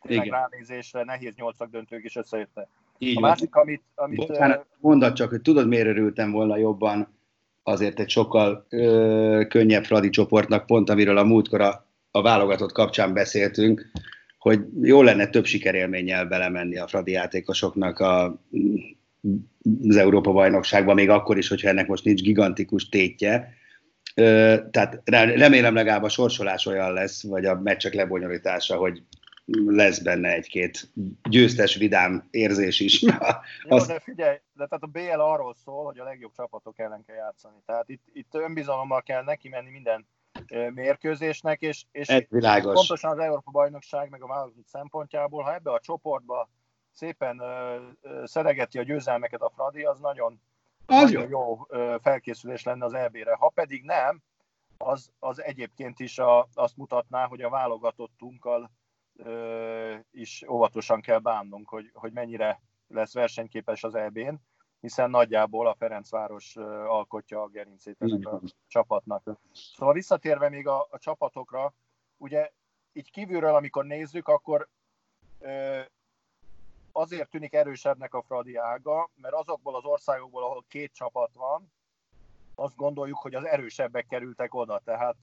tényleg 0.02 0.26
Igen. 0.26 0.40
ránézésre 0.40 1.04
nehéz 1.04 1.36
nyolcak 1.36 1.70
döntők 1.70 2.04
is 2.04 2.16
összejöttek. 2.16 2.68
Így 2.98 3.18
a 3.18 3.20
másik, 3.20 3.56
amit... 3.56 3.84
amit 3.96 4.28
Bocsánat, 4.28 4.66
mondd 4.80 5.14
csak, 5.14 5.30
hogy 5.30 5.42
tudod, 5.42 5.68
miért 5.68 5.88
örültem 5.88 6.32
volna 6.32 6.58
jobban 6.58 7.18
azért 7.64 8.00
egy 8.00 8.10
sokkal 8.10 8.66
ö, 8.70 9.44
könnyebb 9.48 9.84
Fradi 9.84 10.10
csoportnak, 10.10 10.66
pont 10.66 10.90
amiről 10.90 11.18
a 11.18 11.24
múltkor 11.24 11.62
a, 11.62 11.86
a 12.12 12.22
válogatott 12.22 12.72
kapcsán 12.72 13.14
beszéltünk, 13.14 13.92
hogy 14.40 14.60
jó 14.82 15.02
lenne 15.02 15.28
több 15.28 15.46
sikerélménnyel 15.46 16.26
belemenni 16.26 16.78
a 16.78 16.88
Fradi 16.88 17.12
játékosoknak 17.12 18.00
a 18.00 18.42
az 19.88 19.96
Európa 19.96 20.32
bajnokságban, 20.32 20.96
még 20.96 21.10
akkor 21.10 21.38
is, 21.38 21.48
hogyha 21.48 21.70
ennek 21.70 21.88
most 21.88 22.04
nincs 22.04 22.22
gigantikus 22.22 22.90
tétje. 22.90 23.54
Tehát 24.72 25.02
remélem 25.06 25.74
legalább 25.74 26.04
a 26.04 26.10
sorsolás 26.10 26.66
olyan 26.66 26.94
lesz, 26.94 27.24
vagy 27.24 27.46
a 27.46 27.60
meccsek 27.60 27.94
lebonyolítása, 27.94 28.76
hogy 28.76 29.04
lesz 29.66 30.00
benne 30.00 30.34
egy-két 30.34 30.92
győztes, 31.30 31.76
vidám 31.76 32.28
érzés 32.32 32.80
is. 32.80 33.02
Jó, 33.02 33.12
Azt... 33.76 33.88
de 33.88 34.00
figyelj, 34.00 34.38
de 34.54 34.66
tehát 34.66 34.84
a 34.84 34.88
BL 34.88 35.20
arról 35.20 35.56
szól, 35.64 35.86
hogy 35.86 36.00
a 36.00 36.04
legjobb 36.04 36.32
csapatok 36.36 36.80
ellen 36.80 37.04
kell 37.08 37.16
játszani. 37.16 37.56
Tehát 37.66 37.90
itt, 37.90 38.04
itt 38.14 38.36
önbizalommal 38.36 39.02
kell 39.02 39.24
neki 39.24 39.50
menni 39.50 39.70
minden 39.70 40.06
mérkőzésnek, 40.50 41.62
és, 41.62 41.86
és 41.92 42.08
pontosan 42.74 43.12
az 43.12 43.20
Európa 43.20 43.52
bajnokság 43.52 44.10
meg 44.10 44.24
a 44.24 44.28
válogatott 44.28 44.68
szempontjából, 44.68 45.44
ha 45.44 45.54
ebbe 45.54 45.72
a 45.72 45.80
csoportba 45.80 46.50
szépen 46.92 47.42
szeregeti 48.24 48.80
a 48.80 48.84
győzelmeket 48.84 49.42
a 49.42 49.50
Fradi, 49.50 49.84
az 49.84 50.00
nagyon, 50.00 50.42
az 50.86 50.96
nagyon 51.02 51.30
jó. 51.30 51.30
jó 51.30 51.66
felkészülés 52.02 52.64
lenne 52.64 52.86
az 52.86 52.94
EB-re. 52.94 53.36
Ha 53.36 53.50
pedig 53.50 53.84
nem, 53.84 54.22
az, 54.78 55.12
az 55.20 55.44
egyébként 55.44 56.00
is 56.00 56.20
a, 56.20 56.48
azt 56.54 56.78
mutatná, 56.78 57.28
hogy 57.28 57.42
a 57.42 57.50
válogatottunkkal 57.50 58.72
ö, 59.16 59.96
is 60.12 60.44
óvatosan 60.50 61.02
kell 61.02 61.20
bánnunk, 61.20 61.70
hogy, 61.70 61.90
hogy 61.94 62.12
mennyire 62.12 62.62
lesz 62.88 63.14
versenyképes 63.14 63.84
az 63.84 63.96
EB-n, 63.96 64.34
hiszen 64.80 65.10
nagyjából 65.10 65.68
a 65.68 65.76
Ferencváros 65.76 66.56
alkotja 66.88 67.42
a 67.42 67.48
gerincét 67.48 67.96
ennek 68.00 68.28
a 68.28 68.42
csapatnak. 68.68 69.24
Szóval 69.52 69.94
visszatérve 69.94 70.50
még 70.50 70.68
a, 70.68 70.88
a 70.90 70.98
csapatokra, 70.98 71.74
ugye 72.18 72.52
így 72.94 73.12
kívülről, 73.12 73.56
amikor 73.56 73.86
nézzük, 73.86 74.28
akkor 74.28 74.68
ö, 75.40 75.80
azért 76.92 77.30
tűnik 77.30 77.54
erősebbnek 77.54 78.14
a 78.14 78.22
Fradi 78.22 78.56
ága, 78.56 79.10
mert 79.16 79.34
azokból 79.34 79.76
az 79.76 79.86
országokból, 79.86 80.44
ahol 80.44 80.66
két 80.68 80.94
csapat 80.94 81.34
van, 81.34 81.72
azt 82.56 82.76
gondoljuk, 82.76 83.18
hogy 83.18 83.36
az 83.36 83.46
erősebbek 83.46 84.06
kerültek 84.06 84.54
oda. 84.54 84.82
Tehát 84.84 85.18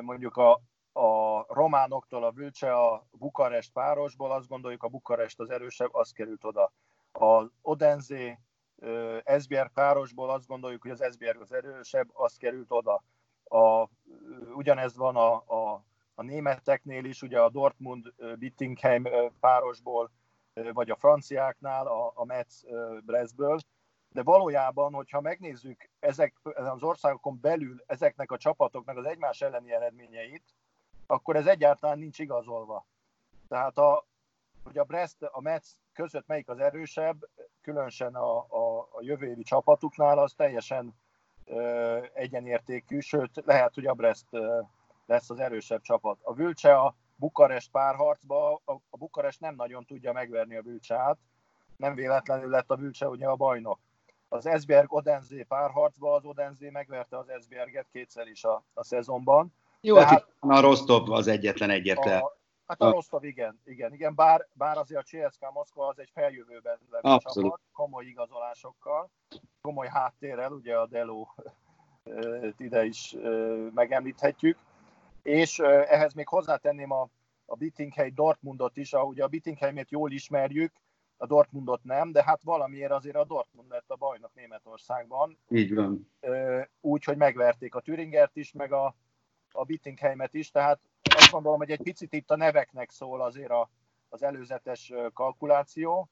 mondjuk 0.00 0.36
a, 0.36 0.60
a 0.92 1.44
románoktól 1.48 2.24
a 2.24 2.30
Vülcse 2.30 2.72
a 2.72 3.06
Bukarest 3.10 3.72
párosból, 3.72 4.32
azt 4.32 4.48
gondoljuk 4.48 4.82
a 4.82 4.88
Bukarest 4.88 5.40
az 5.40 5.50
erősebb, 5.50 5.94
az 5.94 6.10
került 6.10 6.44
oda. 6.44 6.72
A 7.12 7.44
Odenzé 7.62 8.38
Esbjerg 9.24 9.72
párosból 9.72 10.30
azt 10.30 10.46
gondoljuk, 10.46 10.82
hogy 10.82 10.90
az 10.90 11.00
Esbjerg 11.00 11.40
az 11.40 11.52
erősebb, 11.52 12.08
az 12.12 12.36
került 12.36 12.70
oda. 12.72 13.02
A, 13.44 13.88
ugyanez 14.54 14.96
van 14.96 15.16
a, 15.16 15.32
a, 15.32 15.84
a 16.14 16.22
németeknél 16.22 17.04
is, 17.04 17.22
ugye 17.22 17.40
a 17.40 17.50
Dortmund 17.50 18.12
Bittingheim 18.38 19.08
párosból 19.40 20.10
vagy 20.72 20.90
a 20.90 20.96
franciáknál, 20.96 21.86
a, 21.86 22.12
a 22.14 22.24
Metz 22.24 22.64
Brestből, 23.04 23.58
de 24.12 24.22
valójában, 24.22 24.92
hogyha 24.92 25.20
megnézzük 25.20 25.90
ezek 25.98 26.34
az 26.42 26.82
országokon 26.82 27.38
belül 27.40 27.82
ezeknek 27.86 28.30
a 28.30 28.36
csapatoknak 28.36 28.96
az 28.96 29.04
egymás 29.04 29.40
elleni 29.40 29.72
eredményeit, 29.72 30.44
akkor 31.06 31.36
ez 31.36 31.46
egyáltalán 31.46 31.98
nincs 31.98 32.18
igazolva. 32.18 32.86
Tehát 33.48 33.78
a, 33.78 34.06
hogy 34.64 34.78
a 34.78 34.84
Brest, 34.84 35.16
a 35.22 35.40
Metz 35.40 35.76
között 35.92 36.26
melyik 36.26 36.48
az 36.48 36.58
erősebb, 36.58 37.16
különösen 37.62 38.14
a, 38.14 38.36
a, 38.38 38.78
a 38.78 38.98
jövő 39.00 39.26
évi 39.26 39.42
csapatuknál, 39.42 40.18
az 40.18 40.32
teljesen 40.32 40.94
ö, 41.44 41.98
egyenértékű, 42.14 43.00
sőt, 43.00 43.42
lehet, 43.44 43.74
hogy 43.74 43.86
a 43.86 43.94
Brest 43.94 44.26
ö, 44.30 44.60
lesz 45.06 45.30
az 45.30 45.40
erősebb 45.40 45.80
csapat. 45.80 46.18
A 46.22 46.34
Vülcse 46.34 46.78
a 46.78 46.94
Bukarest 47.16 47.70
párharcba, 47.70 48.60
a, 48.64 48.72
a 48.90 48.96
Bukarest 48.96 49.40
nem 49.40 49.54
nagyon 49.54 49.84
tudja 49.84 50.12
megverni 50.12 50.56
a 50.56 50.62
Bülcsát, 50.62 51.18
nem 51.76 51.94
véletlenül 51.94 52.50
lett 52.50 52.70
a 52.70 52.76
Bülcse 52.76 53.08
ugye 53.08 53.26
a 53.26 53.36
bajnok. 53.36 53.78
Az 54.28 54.46
Esbjerg 54.46 54.92
Odenzé 54.92 55.42
párharcba 55.42 56.14
az 56.14 56.24
Odenzé 56.24 56.70
megverte 56.70 57.18
az 57.18 57.28
Esbjerget 57.28 57.86
kétszer 57.92 58.26
is 58.28 58.44
a, 58.44 58.64
a 58.74 58.84
szezonban. 58.84 59.54
Jó, 59.80 59.94
Tehát, 59.94 60.10
hát 60.10 60.28
a 60.38 60.60
Rostov 60.60 61.10
az 61.10 61.26
egyetlen 61.26 61.70
egyetlen. 61.70 62.22
Hát 62.70 62.80
a 62.80 62.90
Rostov 62.90 63.24
igen, 63.24 63.60
igen, 63.64 63.92
igen, 63.92 64.14
bár, 64.14 64.46
bár 64.52 64.78
azért 64.78 65.00
a 65.00 65.04
CSKA 65.04 65.50
Moszkva 65.50 65.86
az 65.86 65.98
egy 65.98 66.10
feljövőben 66.12 66.78
levő 66.90 67.18
csapat, 67.18 67.60
komoly 67.72 68.04
igazolásokkal, 68.04 69.10
komoly 69.60 69.88
háttérrel, 69.88 70.52
ugye 70.52 70.78
a 70.78 70.86
Delo 70.86 71.26
ide 72.56 72.84
is 72.84 73.16
megemlíthetjük. 73.74 74.58
És 75.22 75.58
ehhez 75.58 76.14
még 76.14 76.28
hozzátenném 76.28 76.90
a, 76.90 77.08
a 77.44 77.56
Bittinghely 77.56 78.10
Dortmundot 78.10 78.76
is, 78.76 78.92
ahogy 78.92 79.20
a 79.20 79.28
Bittingheimet 79.28 79.90
jól 79.90 80.12
ismerjük, 80.12 80.72
a 81.16 81.26
Dortmundot 81.26 81.84
nem, 81.84 82.12
de 82.12 82.22
hát 82.24 82.42
valamiért 82.42 82.92
azért 82.92 83.16
a 83.16 83.24
Dortmund 83.24 83.70
lett 83.70 83.90
a 83.90 83.96
bajnok 83.96 84.34
Németországban. 84.34 85.38
Így 85.48 85.74
van. 85.74 86.10
Úgy, 86.80 87.04
hogy 87.04 87.16
megverték 87.16 87.74
a 87.74 87.80
Thüringert 87.80 88.36
is, 88.36 88.52
meg 88.52 88.72
a, 88.72 88.94
a 89.52 89.64
Bittingheimet 89.64 90.34
is, 90.34 90.50
tehát 90.50 90.80
azt 91.14 91.30
gondolom, 91.30 91.58
hogy 91.58 91.70
egy 91.70 91.82
picit 91.82 92.12
itt 92.12 92.30
a 92.30 92.36
neveknek 92.36 92.90
szól 92.90 93.22
azért 93.22 93.50
a, 93.50 93.68
az 94.08 94.22
előzetes 94.22 94.92
kalkuláció, 95.14 96.08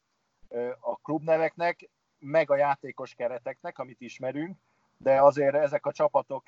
a 0.80 0.96
klubneveknek, 0.96 1.88
meg 2.18 2.50
a 2.50 2.56
játékos 2.56 3.14
kereteknek, 3.14 3.78
amit 3.78 4.00
ismerünk, 4.00 4.56
de 4.96 5.22
azért 5.22 5.54
ezek 5.54 5.86
a 5.86 5.92
csapatok 5.92 6.46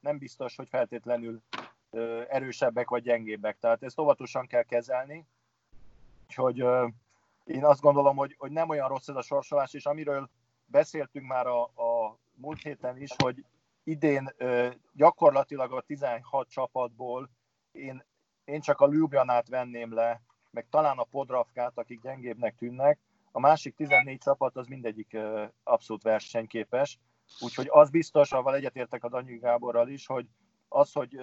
nem 0.00 0.18
biztos, 0.18 0.56
hogy 0.56 0.68
feltétlenül 0.68 1.42
erősebbek 2.28 2.88
vagy 2.88 3.02
gyengébbek. 3.02 3.58
Tehát 3.58 3.82
ezt 3.82 3.98
óvatosan 3.98 4.46
kell 4.46 4.62
kezelni. 4.62 5.26
Úgyhogy 6.26 6.64
én 7.44 7.64
azt 7.64 7.80
gondolom, 7.80 8.16
hogy, 8.16 8.34
hogy 8.38 8.50
nem 8.50 8.68
olyan 8.68 8.88
rossz 8.88 9.08
ez 9.08 9.16
a 9.16 9.22
sorsolás, 9.22 9.74
és 9.74 9.86
amiről 9.86 10.30
beszéltünk 10.66 11.26
már 11.26 11.46
a, 11.46 11.62
a 11.62 12.18
múlt 12.34 12.62
héten 12.62 13.00
is, 13.00 13.10
hogy 13.16 13.44
idén 13.84 14.34
gyakorlatilag 14.92 15.72
a 15.72 15.80
16 15.80 16.48
csapatból 16.48 17.30
én, 17.78 18.04
én 18.44 18.60
csak 18.60 18.80
a 18.80 18.88
Ljubljanát 18.92 19.48
venném 19.48 19.94
le, 19.94 20.20
meg 20.50 20.66
talán 20.70 20.98
a 20.98 21.04
Podravkát, 21.04 21.78
akik 21.78 22.00
gyengébbnek 22.00 22.54
tűnnek, 22.56 22.98
a 23.32 23.40
másik 23.40 23.74
14 23.74 24.18
csapat 24.18 24.56
az 24.56 24.66
mindegyik 24.66 25.16
abszolút 25.62 26.02
versenyképes, 26.02 26.98
úgyhogy 27.40 27.66
az 27.70 27.90
biztos, 27.90 28.32
avval 28.32 28.54
egyetértek 28.54 29.04
a 29.04 29.08
Danyi 29.08 29.38
Gáborral 29.38 29.88
is, 29.88 30.06
hogy 30.06 30.26
az, 30.68 30.92
hogy 30.92 31.14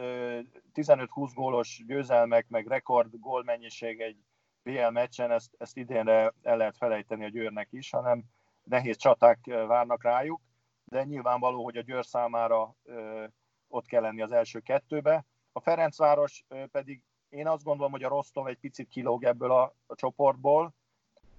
15-20 0.73 1.31
gólos 1.33 1.83
győzelmek, 1.87 2.47
meg 2.47 2.67
rekord 2.67 3.19
gólmennyiség 3.19 3.99
egy 3.99 4.17
BL 4.63 4.89
meccsen, 4.89 5.31
ezt, 5.31 5.55
ezt 5.57 5.77
idénre 5.77 6.33
el 6.41 6.57
lehet 6.57 6.77
felejteni 6.77 7.23
a 7.23 7.29
Győrnek 7.29 7.67
is, 7.71 7.89
hanem 7.89 8.23
nehéz 8.63 8.97
csaták 8.97 9.39
várnak 9.45 10.03
rájuk, 10.03 10.41
de 10.85 11.03
nyilvánvaló, 11.03 11.63
hogy 11.63 11.77
a 11.77 11.81
Győr 11.81 12.05
számára 12.05 12.75
ott 13.67 13.85
kell 13.85 14.01
lenni 14.01 14.21
az 14.21 14.31
első 14.31 14.59
kettőbe. 14.59 15.25
A 15.57 15.61
Ferencváros 15.61 16.45
pedig 16.71 17.01
én 17.29 17.47
azt 17.47 17.63
gondolom, 17.63 17.91
hogy 17.91 18.03
a 18.03 18.07
Rostov 18.07 18.47
egy 18.47 18.57
picit 18.57 18.87
kilóg 18.89 19.23
ebből 19.23 19.51
a, 19.51 19.75
a 19.85 19.95
csoportból, 19.95 20.73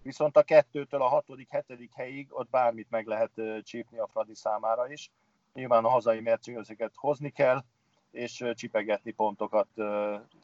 viszont 0.02 0.37
a 0.37 0.42
kettőtől 0.42 1.02
a 1.02 1.09
hatodik, 1.09 1.50
hetedik 1.50 1.92
helyig 1.94 2.26
ott 2.31 2.50
bármit 2.50 2.90
meg 2.90 3.07
lehet 3.07 3.31
csípni 3.62 3.98
a 3.98 4.09
Fradi 4.12 4.35
számára 4.35 4.92
is. 4.92 5.11
Nyilván 5.55 5.85
a 5.85 5.88
hazai 5.88 6.20
mércőzőket 6.20 6.92
hozni 6.94 7.31
kell, 7.31 7.64
és 8.11 8.44
csipegetni 8.55 9.12
pontokat 9.12 9.68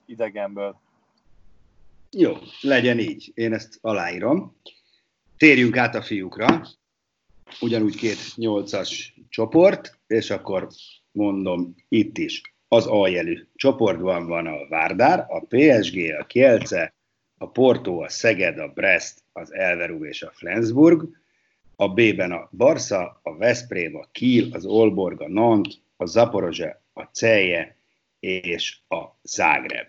idegenből. 0.07 0.81
Jó, 2.11 2.33
legyen 2.61 2.99
így. 2.99 3.31
Én 3.35 3.53
ezt 3.53 3.79
aláírom. 3.81 4.57
Térjünk 5.37 5.77
át 5.77 5.95
a 5.95 6.03
fiúkra. 6.03 6.67
Ugyanúgy 7.61 7.97
két 7.97 8.37
nyolcas 8.37 9.15
csoport, 9.29 9.99
és 10.07 10.31
akkor 10.31 10.69
mondom 11.11 11.75
itt 11.89 12.19
is. 12.19 12.52
Az 12.73 12.87
aljelű 12.87 13.47
csoportban 13.55 14.27
van 14.27 14.47
a 14.47 14.69
Várdár, 14.69 15.27
a 15.29 15.41
PSG, 15.49 16.15
a 16.19 16.25
Kielce, 16.25 16.95
a 17.39 17.51
Porto, 17.51 18.03
a 18.03 18.09
Szeged, 18.09 18.59
a 18.59 18.69
Brest, 18.69 19.23
az 19.33 19.55
Elveru 19.55 20.05
és 20.05 20.23
a 20.23 20.31
Flensburg, 20.35 21.09
a 21.77 21.89
B-ben 21.89 22.33
a 22.33 22.49
Barca, 22.53 23.21
a 23.23 23.37
Veszprém, 23.37 23.97
a 23.97 24.09
Kiel, 24.13 24.49
az 24.53 24.65
Olborg, 24.65 25.21
a 25.21 25.29
Nant, 25.29 25.67
a 25.97 26.05
Zaporozse, 26.05 26.83
a 26.93 27.03
Celje 27.03 27.77
és 28.21 28.79
a 28.89 29.05
Zágreb. 29.23 29.87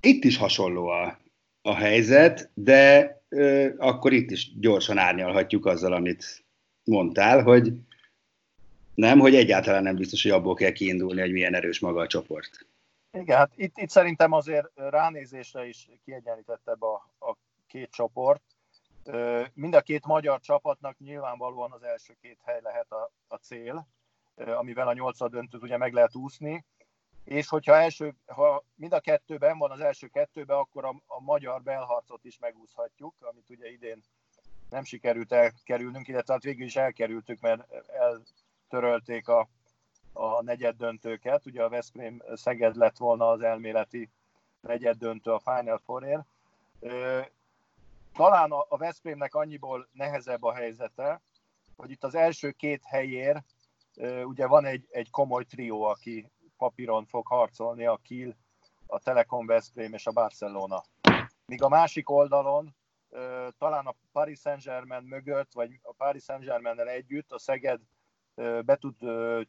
Itt 0.00 0.24
is 0.24 0.36
hasonló 0.36 0.86
a, 0.86 1.20
a 1.62 1.74
helyzet, 1.74 2.50
de 2.54 3.16
ö, 3.28 3.68
akkor 3.78 4.12
itt 4.12 4.30
is 4.30 4.58
gyorsan 4.58 4.98
árnyalhatjuk 4.98 5.66
azzal, 5.66 5.92
amit 5.92 6.44
mondtál, 6.84 7.42
hogy 7.42 7.72
nem, 8.94 9.18
hogy 9.18 9.34
egyáltalán 9.34 9.82
nem 9.82 9.96
biztos, 9.96 10.22
hogy 10.22 10.30
abból 10.30 10.54
kell 10.54 10.72
kiindulni, 10.72 11.20
hogy 11.20 11.32
milyen 11.32 11.54
erős 11.54 11.80
maga 11.80 12.00
a 12.00 12.06
csoport. 12.06 12.66
Igen, 13.12 13.36
hát 13.36 13.52
itt, 13.56 13.78
itt 13.78 13.90
szerintem 13.90 14.32
azért 14.32 14.70
ránézésre 14.74 15.66
is 15.66 15.88
kiegyenlítettebb 16.04 16.82
a, 16.82 17.14
a 17.18 17.36
két 17.66 17.90
csoport. 17.90 18.42
Mind 19.54 19.74
a 19.74 19.80
két 19.80 20.06
magyar 20.06 20.40
csapatnak 20.40 20.98
nyilvánvalóan 20.98 21.72
az 21.72 21.82
első 21.82 22.16
két 22.20 22.38
hely 22.44 22.60
lehet 22.62 22.92
a, 22.92 23.12
a 23.28 23.36
cél, 23.36 23.88
amivel 24.34 24.88
a 24.88 24.92
nyolcad 24.92 25.30
döntőt 25.30 25.62
ugye 25.62 25.76
meg 25.76 25.92
lehet 25.92 26.14
úszni, 26.14 26.64
és 27.24 27.48
hogyha 27.48 27.76
első, 27.76 28.14
ha 28.26 28.64
mind 28.74 28.92
a 28.92 29.00
kettőben 29.00 29.58
van 29.58 29.70
az 29.70 29.80
első 29.80 30.06
kettőben, 30.06 30.56
akkor 30.56 30.84
a, 30.84 31.02
a 31.06 31.20
magyar 31.20 31.62
belharcot 31.62 32.24
is 32.24 32.38
megúszhatjuk, 32.38 33.14
amit 33.20 33.50
ugye 33.50 33.70
idén 33.70 34.02
nem 34.70 34.84
sikerült 34.84 35.32
elkerülnünk, 35.32 36.08
illetve 36.08 36.32
hát 36.32 36.42
végül 36.42 36.66
is 36.66 36.76
elkerültük, 36.76 37.40
mert 37.40 37.66
eltörölték 38.72 39.28
a, 39.28 39.48
a 40.12 40.42
negyed 40.42 40.76
döntőket. 40.76 41.46
Ugye 41.46 41.62
a 41.62 41.68
Veszprém 41.68 42.22
Szeged 42.34 42.76
lett 42.76 42.96
volna 42.96 43.28
az 43.28 43.40
elméleti 43.40 44.10
negyed 44.60 44.96
döntő 44.96 45.30
a 45.30 45.38
Final 45.38 45.78
Four-ér. 45.78 46.24
Talán 48.12 48.50
a 48.50 48.76
Veszprémnek 48.76 49.34
annyiból 49.34 49.88
nehezebb 49.92 50.42
a 50.42 50.54
helyzete, 50.54 51.20
hogy 51.76 51.90
itt 51.90 52.04
az 52.04 52.14
első 52.14 52.50
két 52.50 52.84
helyér 52.84 53.42
ugye 54.24 54.46
van 54.46 54.64
egy, 54.64 54.86
egy 54.90 55.10
komoly 55.10 55.44
trió, 55.44 55.82
aki 55.82 56.30
papíron 56.56 57.06
fog 57.06 57.26
harcolni, 57.26 57.86
a 57.86 58.00
Kiel, 58.02 58.36
a 58.86 58.98
Telekom 58.98 59.46
Veszprém 59.46 59.92
és 59.92 60.06
a 60.06 60.12
Barcelona. 60.12 60.82
Míg 61.46 61.62
a 61.62 61.68
másik 61.68 62.10
oldalon 62.10 62.74
talán 63.58 63.86
a 63.86 63.94
Paris 64.12 64.40
Saint-Germain 64.40 65.02
mögött, 65.02 65.52
vagy 65.52 65.78
a 65.82 65.92
Paris 65.92 66.22
Saint-Germain 66.22 66.78
együtt 66.78 67.32
a 67.32 67.38
Szeged 67.38 67.80
be 68.34 68.76
tud 68.76 68.96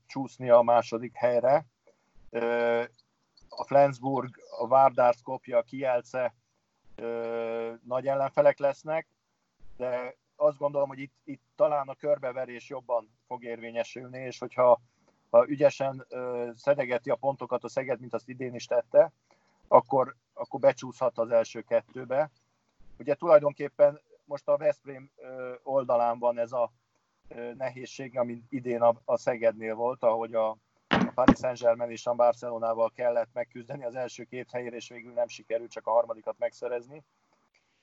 csúszni 0.06 0.50
a 0.50 0.62
második 0.62 1.16
helyre. 1.16 1.66
A 3.50 3.64
Flensburg, 3.66 4.36
a 4.60 5.12
Skopje, 5.12 5.58
a 5.58 5.62
Kielce 5.62 6.34
nagy 7.84 8.08
ellenfelek 8.08 8.60
lesznek, 8.60 9.08
de 9.78 10.16
azt 10.36 10.58
gondolom, 10.58 10.88
hogy 10.88 11.00
itt, 11.00 11.16
itt 11.24 11.44
talán 11.56 11.88
a 11.88 11.96
körbeverés 11.96 12.70
jobban 12.70 13.10
fog 13.28 13.44
érvényesülni, 13.44 14.20
és 14.20 14.40
hogyha 14.40 14.82
ha 15.30 15.50
ügyesen 15.50 16.06
szedegeti 16.56 17.10
a 17.10 17.16
pontokat 17.16 17.64
a 17.64 17.70
Szeged, 17.70 18.00
mint 18.00 18.14
azt 18.14 18.30
idén 18.30 18.56
is 18.56 18.66
tette, 18.66 19.12
akkor, 19.68 20.16
akkor 20.34 20.60
becsúszhat 20.60 21.18
az 21.18 21.30
első 21.30 21.62
kettőbe. 21.62 22.32
Ugye 22.98 23.16
tulajdonképpen 23.16 24.02
most 24.26 24.48
a 24.48 24.58
Veszprém 24.58 25.12
oldalán 25.64 26.20
van 26.20 26.38
ez 26.38 26.52
a 26.52 26.72
nehézség, 27.58 28.18
ami 28.18 28.44
idén 28.50 28.82
a, 28.82 28.94
a 29.06 29.18
Szegednél 29.18 29.76
volt, 29.76 30.04
ahogy 30.04 30.34
a, 30.34 30.50
a 30.88 31.12
Paris 31.14 31.38
Saint-Germain 31.38 31.92
és 31.92 32.06
a 32.06 32.14
Barcelonával 32.14 32.92
kellett 32.96 33.30
megküzdeni 33.34 33.84
az 33.84 33.96
első 33.96 34.24
két 34.24 34.52
helyére, 34.52 34.76
és 34.76 34.90
végül 34.90 35.14
nem 35.14 35.28
sikerült 35.28 35.72
csak 35.72 35.88
a 35.88 35.92
harmadikat 35.92 36.36
megszerezni. 36.38 37.04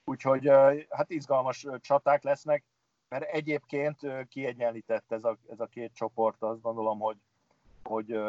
Úgyhogy 0.04 0.48
hát 0.88 1.10
izgalmas 1.10 1.66
csaták 1.80 2.22
lesznek, 2.22 2.64
mert 3.08 3.30
egyébként 3.30 3.98
kiegyenlített 4.28 5.12
ez 5.12 5.24
a, 5.24 5.36
ez 5.50 5.60
a 5.60 5.66
két 5.66 5.94
csoport, 5.94 6.42
azt 6.42 6.60
gondolom, 6.60 6.98
hogy, 6.98 7.16
hogy 7.82 8.20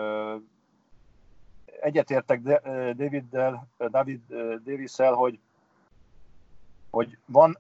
egyetértek 1.81 2.41
Daviddel, 2.95 3.67
David 3.77 4.21
davis 4.63 4.95
hogy, 4.95 5.39
hogy 6.89 7.17
van 7.25 7.57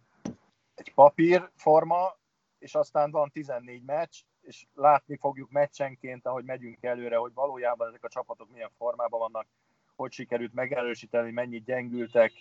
egy 0.75 0.93
papírforma, 0.93 2.19
és 2.61 2.75
aztán 2.75 3.11
van 3.11 3.29
14 3.31 3.83
meccs, 3.83 4.21
és 4.41 4.65
látni 4.73 5.17
fogjuk 5.17 5.49
meccsenként, 5.51 6.25
ahogy 6.25 6.43
megyünk 6.43 6.83
előre, 6.83 7.15
hogy 7.15 7.33
valójában 7.33 7.87
ezek 7.87 8.03
a 8.03 8.09
csapatok 8.09 8.49
milyen 8.51 8.71
formában 8.77 9.19
vannak, 9.19 9.47
hogy 9.95 10.11
sikerült 10.11 10.53
megerősíteni, 10.53 11.31
mennyit 11.31 11.65
gyengültek, 11.65 12.31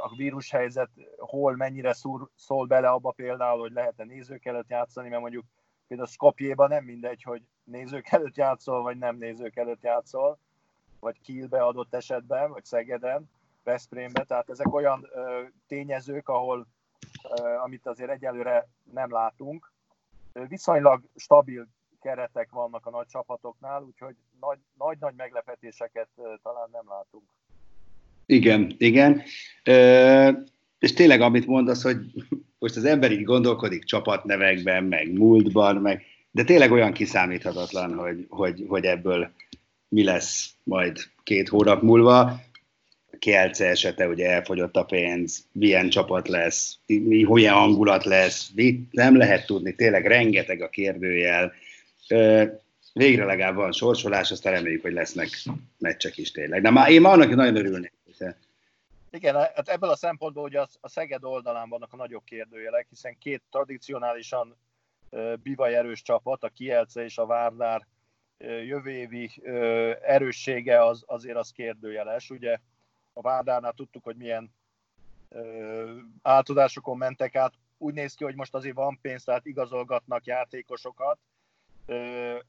a 0.00 0.14
vírushelyzet 0.16 0.90
hol 1.18 1.56
mennyire 1.56 1.92
szúr, 1.92 2.28
szól 2.34 2.66
bele 2.66 2.88
abba 2.88 3.10
például, 3.10 3.60
hogy 3.60 3.72
lehet-e 3.72 4.04
nézők 4.04 4.44
előtt 4.44 4.68
játszani, 4.68 5.08
mert 5.08 5.20
mondjuk 5.20 5.44
például 5.86 6.08
Skopjéban 6.08 6.68
nem 6.68 6.84
mindegy, 6.84 7.22
hogy 7.22 7.42
nézők 7.64 8.08
előtt 8.08 8.36
játszol, 8.36 8.82
vagy 8.82 8.98
nem 8.98 9.16
nézők 9.16 9.56
előtt 9.56 9.82
játszol, 9.82 10.38
vagy 11.00 11.20
Kielbe 11.20 11.62
adott 11.62 11.94
esetben, 11.94 12.50
vagy 12.50 12.64
Szegeden, 12.64 13.30
Veszprémbe, 13.64 14.24
tehát 14.24 14.50
ezek 14.50 14.74
olyan 14.74 15.08
ö, 15.12 15.42
tényezők, 15.66 16.28
ahol 16.28 16.66
amit 17.64 17.86
azért 17.86 18.10
egyelőre 18.10 18.68
nem 18.92 19.12
látunk. 19.12 19.72
Viszonylag 20.48 21.02
stabil 21.16 21.66
keretek 22.00 22.50
vannak 22.50 22.86
a 22.86 22.90
nagy 22.90 23.06
csapatoknál, 23.06 23.82
úgyhogy 23.82 24.14
nagy-nagy 24.78 25.14
meglepetéseket 25.16 26.08
talán 26.42 26.68
nem 26.72 26.84
látunk. 26.88 27.24
Igen, 28.26 28.74
igen. 28.78 29.22
E, 29.62 30.42
és 30.78 30.92
tényleg, 30.92 31.20
amit 31.20 31.46
mondasz, 31.46 31.82
hogy 31.82 31.98
most 32.58 32.76
az 32.76 32.84
ember 32.84 33.12
így 33.12 33.24
gondolkodik 33.24 33.84
csapatnevekben, 33.84 34.84
meg 34.84 35.12
múltban, 35.12 35.76
meg 35.76 36.04
de 36.30 36.44
tényleg 36.44 36.72
olyan 36.72 36.92
kiszámíthatatlan, 36.92 37.94
hogy, 37.94 38.26
hogy, 38.28 38.64
hogy 38.68 38.84
ebből 38.84 39.30
mi 39.88 40.04
lesz 40.04 40.54
majd 40.62 40.98
két 41.22 41.48
hónap 41.48 41.82
múlva. 41.82 42.40
Kielce 43.20 43.66
esete, 43.66 44.08
ugye 44.08 44.30
elfogyott 44.30 44.76
a 44.76 44.84
pénz, 44.84 45.46
milyen 45.52 45.88
csapat 45.88 46.28
lesz, 46.28 46.78
mi, 46.86 47.24
milyen 47.24 47.54
hangulat 47.54 48.04
lesz, 48.04 48.50
mit 48.54 48.92
nem 48.92 49.16
lehet 49.16 49.46
tudni, 49.46 49.74
tényleg 49.74 50.06
rengeteg 50.06 50.62
a 50.62 50.68
kérdőjel. 50.68 51.52
Végre 52.92 53.24
legalább 53.24 53.54
van 53.54 53.72
sorsolás, 53.72 54.30
aztán 54.30 54.52
reméljük, 54.52 54.82
hogy 54.82 54.92
lesznek 54.92 55.28
meccsek 55.78 56.16
is 56.16 56.30
tényleg. 56.30 56.62
De 56.62 56.70
már 56.70 56.90
én 56.90 57.00
már 57.00 57.12
annak 57.12 57.34
nagyon 57.34 57.56
örülnék. 57.56 57.92
Igen, 59.10 59.34
hát 59.34 59.68
ebből 59.68 59.90
a 59.90 59.96
szempontból 59.96 60.44
ugye 60.44 60.60
a 60.80 60.88
Szeged 60.88 61.24
oldalán 61.24 61.68
vannak 61.68 61.92
a 61.92 61.96
nagyobb 61.96 62.24
kérdőjelek, 62.24 62.86
hiszen 62.88 63.16
két 63.18 63.42
tradicionálisan 63.50 64.56
bivaj 65.42 65.76
erős 65.76 66.02
csapat, 66.02 66.44
a 66.44 66.48
Kielce 66.48 67.04
és 67.04 67.18
a 67.18 67.26
Várdár 67.26 67.86
jövő 68.66 68.90
évi 68.90 69.30
erőssége 70.02 70.84
az, 70.84 71.02
azért 71.06 71.36
az 71.36 71.50
kérdőjeles. 71.50 72.30
Ugye 72.30 72.58
a 73.12 73.20
Várdárnál 73.20 73.72
tudtuk, 73.72 74.04
hogy 74.04 74.16
milyen 74.16 74.52
átadásokon 76.22 76.96
mentek 76.96 77.34
át. 77.34 77.54
Úgy 77.78 77.94
néz 77.94 78.14
ki, 78.14 78.24
hogy 78.24 78.34
most 78.34 78.54
azért 78.54 78.74
van 78.74 78.98
pénz, 79.00 79.24
tehát 79.24 79.46
igazolgatnak 79.46 80.24
játékosokat. 80.24 81.18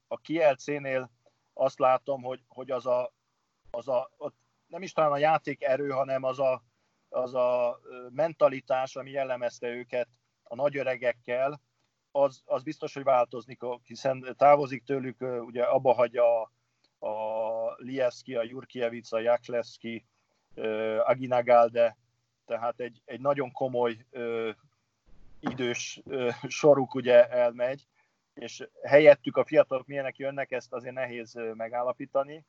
A 0.08 0.18
Kielcénél 0.18 1.10
azt 1.54 1.80
látom, 1.80 2.22
hogy, 2.22 2.44
hogy 2.48 2.72
az 2.72 2.86
a, 2.86 3.14
az 3.72 3.88
a 3.88 4.12
ott 4.18 4.36
nem 4.68 4.82
is 4.82 4.92
talán 4.92 5.12
a 5.12 5.18
játék 5.18 5.64
erő, 5.64 5.90
hanem 5.90 6.24
az 6.24 6.40
a, 6.40 6.64
az 7.10 7.34
a 7.34 7.80
mentalitás, 8.10 8.96
ami 8.96 9.12
jellemezte 9.12 9.68
őket 9.68 10.08
a 10.44 10.56
nagyöregekkel, 10.56 11.62
az, 12.12 12.42
az 12.46 12.64
biztos, 12.64 12.94
hogy 12.94 13.04
változni 13.04 13.56
fog, 13.56 13.82
hiszen 13.84 14.36
távozik 14.38 14.84
tőlük, 14.84 15.22
ugye 15.22 15.64
abba 15.64 15.94
hagyja 15.94 16.42
a, 16.42 16.52
a 17.08 17.76
Lievski, 17.78 18.36
a 18.36 18.44
Jurkievic, 18.44 19.12
a 19.12 19.20
Aginagalde, 21.04 21.98
tehát 22.46 22.80
egy, 22.80 23.02
egy 23.06 23.20
nagyon 23.20 23.52
komoly 23.52 24.06
idős 25.40 26.02
soruk 26.48 26.96
ugye 26.96 27.28
elmegy, 27.28 27.88
és 28.34 28.68
helyettük 28.84 29.38
a 29.38 29.46
fiatalok 29.46 29.88
milyenek 29.88 30.18
jönnek, 30.18 30.52
ezt 30.52 30.74
azért 30.74 30.96
nehéz 30.96 31.40
megállapítani. 31.54 32.46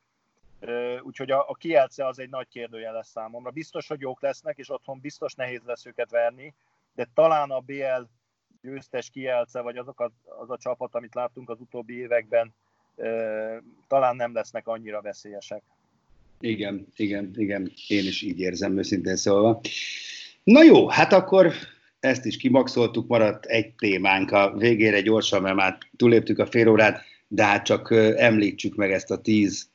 Úgyhogy 1.00 1.30
a, 1.30 1.48
a 1.48 1.54
kielce 1.54 2.06
az 2.06 2.18
egy 2.18 2.30
nagy 2.30 2.48
kérdője 2.48 2.90
lesz 2.90 3.08
számomra. 3.08 3.50
Biztos, 3.50 3.88
hogy 3.88 4.00
jók 4.00 4.22
lesznek, 4.22 4.58
és 4.58 4.70
otthon 4.70 5.00
biztos 5.00 5.34
nehéz 5.34 5.62
lesz 5.64 5.86
őket 5.86 6.10
verni, 6.10 6.54
de 6.94 7.08
talán 7.14 7.50
a 7.50 7.60
BL 7.60 8.02
győztes 8.60 9.10
kielce, 9.10 9.60
vagy 9.60 9.76
azok 9.76 10.00
a, 10.00 10.10
az 10.24 10.50
a 10.50 10.58
csapat, 10.58 10.94
amit 10.94 11.14
láttunk 11.14 11.50
az 11.50 11.60
utóbbi 11.60 11.98
években, 11.98 12.54
talán 13.86 14.16
nem 14.16 14.34
lesznek 14.34 14.66
annyira 14.66 15.00
veszélyesek. 15.00 15.62
Igen, 16.44 16.86
igen, 16.96 17.30
igen, 17.36 17.72
én 17.88 18.06
is 18.06 18.22
így 18.22 18.40
érzem 18.40 18.78
őszintén 18.78 19.16
szólva. 19.16 19.60
Na 20.44 20.62
jó, 20.62 20.88
hát 20.88 21.12
akkor 21.12 21.52
ezt 22.00 22.24
is 22.24 22.36
kimaxoltuk, 22.36 23.08
maradt 23.08 23.44
egy 23.44 23.74
témánk. 23.74 24.30
A 24.30 24.54
végére 24.58 25.00
gyorsan, 25.00 25.42
mert 25.42 25.56
már 25.56 25.78
túléptük 25.96 26.38
a 26.38 26.46
fél 26.46 26.68
órát, 26.68 27.02
de 27.28 27.44
hát 27.44 27.64
csak 27.64 27.90
említsük 28.16 28.74
meg 28.74 28.92
ezt 28.92 29.10
a 29.10 29.20
tíz 29.20 29.70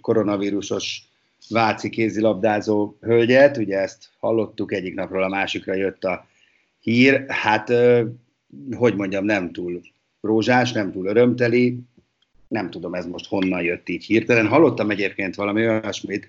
koronavírusos 0.00 1.02
váci 1.48 1.90
kézilabdázó 1.90 2.96
hölgyet, 3.00 3.56
ugye 3.56 3.78
ezt 3.78 4.08
hallottuk, 4.18 4.72
egyik 4.72 4.94
napról 4.94 5.22
a 5.22 5.28
másikra 5.28 5.74
jött 5.74 6.04
a 6.04 6.26
hír, 6.80 7.24
hát 7.28 7.72
hogy 8.76 8.94
mondjam, 8.96 9.24
nem 9.24 9.52
túl 9.52 9.80
rózsás, 10.20 10.72
nem 10.72 10.92
túl 10.92 11.06
örömteli, 11.06 11.78
nem 12.50 12.70
tudom 12.70 12.94
ez 12.94 13.06
most 13.06 13.26
honnan 13.26 13.62
jött 13.62 13.88
így 13.88 14.04
hirtelen. 14.04 14.48
Hallottam 14.48 14.90
egyébként 14.90 15.34
valami 15.34 15.68
olyasmit, 15.68 16.28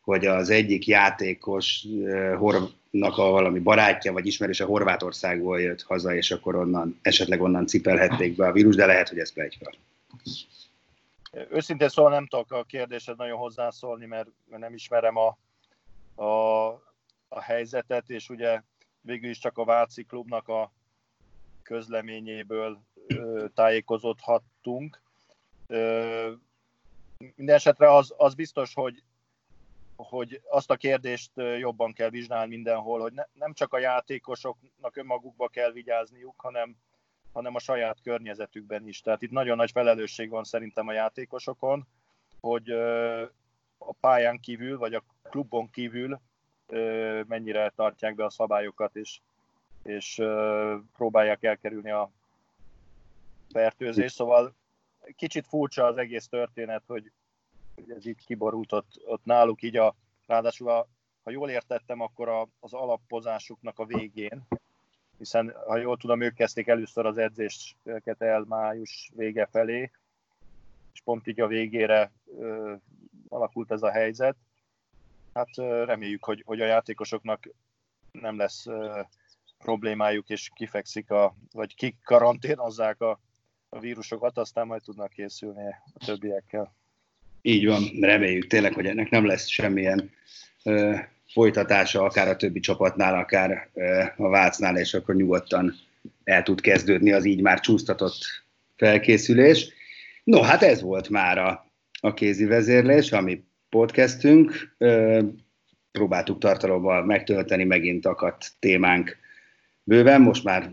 hogy 0.00 0.26
az 0.26 0.50
egyik 0.50 0.86
játékos 0.86 1.86
Horvnak 2.38 3.18
a 3.18 3.30
valami 3.30 3.58
barátja 3.58 4.12
vagy 4.12 4.26
ismerőse 4.26 4.64
Horvátországból 4.64 5.60
jött 5.60 5.82
haza, 5.82 6.14
és 6.14 6.30
akkor 6.30 6.54
onnan, 6.54 6.98
esetleg 7.02 7.40
onnan 7.42 7.66
cipelhették 7.66 8.36
be 8.36 8.46
a 8.46 8.52
vírus, 8.52 8.74
de 8.76 8.86
lehet, 8.86 9.08
hogy 9.08 9.18
ez 9.18 9.32
plegyka. 9.32 9.72
Őszintén 11.50 11.88
szóval 11.88 12.10
nem 12.10 12.26
tudok 12.26 12.52
a 12.52 12.64
kérdésed 12.64 13.16
nagyon 13.16 13.38
hozzászólni, 13.38 14.06
mert 14.06 14.28
nem 14.46 14.74
ismerem 14.74 15.16
a, 15.16 15.38
a, 16.22 16.66
a 17.28 17.40
helyzetet, 17.40 18.10
és 18.10 18.28
ugye 18.28 18.62
végül 19.00 19.30
is 19.30 19.38
csak 19.38 19.58
a 19.58 19.64
Váci 19.64 20.04
klubnak 20.04 20.48
a 20.48 20.72
közleményéből 21.62 22.80
tájékozódhattunk. 23.54 25.00
Mindenesetre 27.36 27.94
az, 27.94 28.14
az 28.16 28.34
biztos, 28.34 28.74
hogy, 28.74 29.02
hogy 29.96 30.40
azt 30.48 30.70
a 30.70 30.76
kérdést 30.76 31.30
jobban 31.34 31.92
kell 31.92 32.10
vizsgálni 32.10 32.54
mindenhol, 32.54 33.00
hogy 33.00 33.12
ne, 33.12 33.24
nem 33.32 33.52
csak 33.52 33.72
a 33.72 33.78
játékosoknak 33.78 34.96
önmagukba 34.96 35.48
kell 35.48 35.72
vigyázniuk, 35.72 36.40
hanem, 36.40 36.76
hanem 37.32 37.54
a 37.54 37.58
saját 37.58 37.98
környezetükben 38.02 38.88
is. 38.88 39.00
Tehát 39.00 39.22
itt 39.22 39.30
nagyon 39.30 39.56
nagy 39.56 39.70
felelősség 39.70 40.30
van 40.30 40.44
szerintem 40.44 40.88
a 40.88 40.92
játékosokon, 40.92 41.86
hogy 42.40 42.70
a 43.78 43.92
pályán 44.00 44.40
kívül, 44.40 44.78
vagy 44.78 44.94
a 44.94 45.04
klubon 45.22 45.70
kívül 45.70 46.20
mennyire 47.26 47.72
tartják 47.76 48.14
be 48.14 48.24
a 48.24 48.30
szabályokat, 48.30 48.96
és, 48.96 49.20
és 49.82 50.22
próbálják 50.96 51.42
elkerülni 51.42 51.90
a 51.90 52.10
fertőzést. 53.52 54.14
Szóval 54.14 54.54
kicsit 55.16 55.46
furcsa 55.46 55.84
az 55.84 55.96
egész 55.96 56.28
történet, 56.28 56.82
hogy, 56.86 57.12
hogy 57.74 57.90
ez 57.90 58.06
itt 58.06 58.24
kiborult 58.24 58.72
ott, 58.72 59.00
ott 59.04 59.24
náluk, 59.24 59.62
így 59.62 59.76
a, 59.76 59.94
ráadásul 60.26 60.70
a, 60.70 60.88
ha 61.22 61.30
jól 61.30 61.50
értettem, 61.50 62.00
akkor 62.00 62.28
a, 62.28 62.48
az 62.60 62.72
alapozásuknak 62.72 63.78
a 63.78 63.84
végén, 63.84 64.46
hiszen 65.18 65.54
ha 65.66 65.76
jól 65.76 65.96
tudom, 65.96 66.20
ők 66.20 66.34
kezdték 66.34 66.66
először 66.66 67.06
az 67.06 67.18
edzéseket 67.18 68.22
el 68.22 68.44
május 68.48 69.10
vége 69.14 69.46
felé, 69.46 69.90
és 70.92 71.00
pont 71.04 71.26
így 71.26 71.40
a 71.40 71.46
végére 71.46 72.12
ö, 72.38 72.74
alakult 73.28 73.70
ez 73.70 73.82
a 73.82 73.90
helyzet, 73.90 74.36
hát 75.34 75.56
reméljük, 75.56 76.24
hogy, 76.24 76.42
hogy 76.46 76.60
a 76.60 76.66
játékosoknak 76.66 77.48
nem 78.12 78.36
lesz 78.36 78.66
problémájuk, 79.58 80.28
és 80.28 80.50
kifekszik, 80.54 81.10
a, 81.10 81.34
vagy 81.52 81.74
kikaranténozzák 81.74 83.00
a, 83.00 83.20
a 83.70 83.78
vírusokat, 83.78 84.38
aztán 84.38 84.66
majd 84.66 84.82
tudnak 84.82 85.10
készülni 85.10 85.64
a 85.94 86.04
többiekkel. 86.06 86.74
Így 87.42 87.66
van, 87.66 87.82
reméljük 88.00 88.46
tényleg, 88.46 88.74
hogy 88.74 88.86
ennek 88.86 89.10
nem 89.10 89.26
lesz 89.26 89.46
semmilyen 89.46 90.10
ö, 90.64 90.96
folytatása, 91.32 92.02
akár 92.02 92.28
a 92.28 92.36
többi 92.36 92.60
csapatnál, 92.60 93.14
akár 93.14 93.70
ö, 93.74 94.02
a 94.16 94.28
Vácnál, 94.28 94.76
és 94.76 94.94
akkor 94.94 95.14
nyugodtan 95.14 95.74
el 96.24 96.42
tud 96.42 96.60
kezdődni 96.60 97.12
az 97.12 97.24
így 97.24 97.40
már 97.40 97.60
csúsztatott 97.60 98.18
felkészülés. 98.76 99.72
No, 100.24 100.42
hát 100.42 100.62
ez 100.62 100.80
volt 100.80 101.08
már 101.08 101.38
a, 101.38 101.70
a 102.00 102.14
kézi 102.14 102.44
vezérlés, 102.44 103.12
ami 103.12 103.44
podcastünk. 103.68 104.76
Próbáltuk 105.92 106.38
tartalommal 106.38 107.04
megtölteni 107.04 107.64
megint 107.64 108.06
akadt 108.06 108.52
témánk 108.58 109.16
bőven, 109.82 110.20
most 110.20 110.44
már 110.44 110.70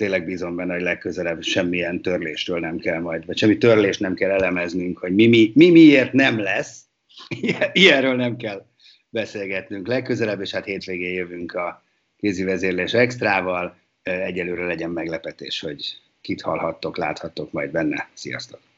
tényleg 0.00 0.24
bízom 0.24 0.56
benne, 0.56 0.72
hogy 0.72 0.82
legközelebb 0.82 1.42
semmilyen 1.42 2.02
törlésről 2.02 2.60
nem 2.60 2.78
kell 2.78 3.00
majd, 3.00 3.26
vagy 3.26 3.36
semmi 3.36 3.58
törlést 3.58 4.00
nem 4.00 4.14
kell 4.14 4.30
elemeznünk, 4.30 4.98
hogy 4.98 5.14
mi, 5.14 5.26
mi, 5.26 5.52
mi 5.54 5.70
miért 5.70 6.12
nem 6.12 6.38
lesz, 6.38 6.84
ilyenről 7.72 8.14
nem 8.14 8.36
kell 8.36 8.66
beszélgetnünk 9.08 9.86
legközelebb, 9.86 10.40
és 10.40 10.50
hát 10.50 10.64
hétvégén 10.64 11.12
jövünk 11.12 11.52
a 11.52 11.82
kézi 12.16 12.44
vezérlés 12.44 12.92
extrával, 12.92 13.76
egyelőre 14.02 14.66
legyen 14.66 14.90
meglepetés, 14.90 15.60
hogy 15.60 16.00
kit 16.20 16.40
hallhattok, 16.40 16.96
láthattok 16.96 17.52
majd 17.52 17.70
benne. 17.70 18.08
Sziasztok! 18.12 18.69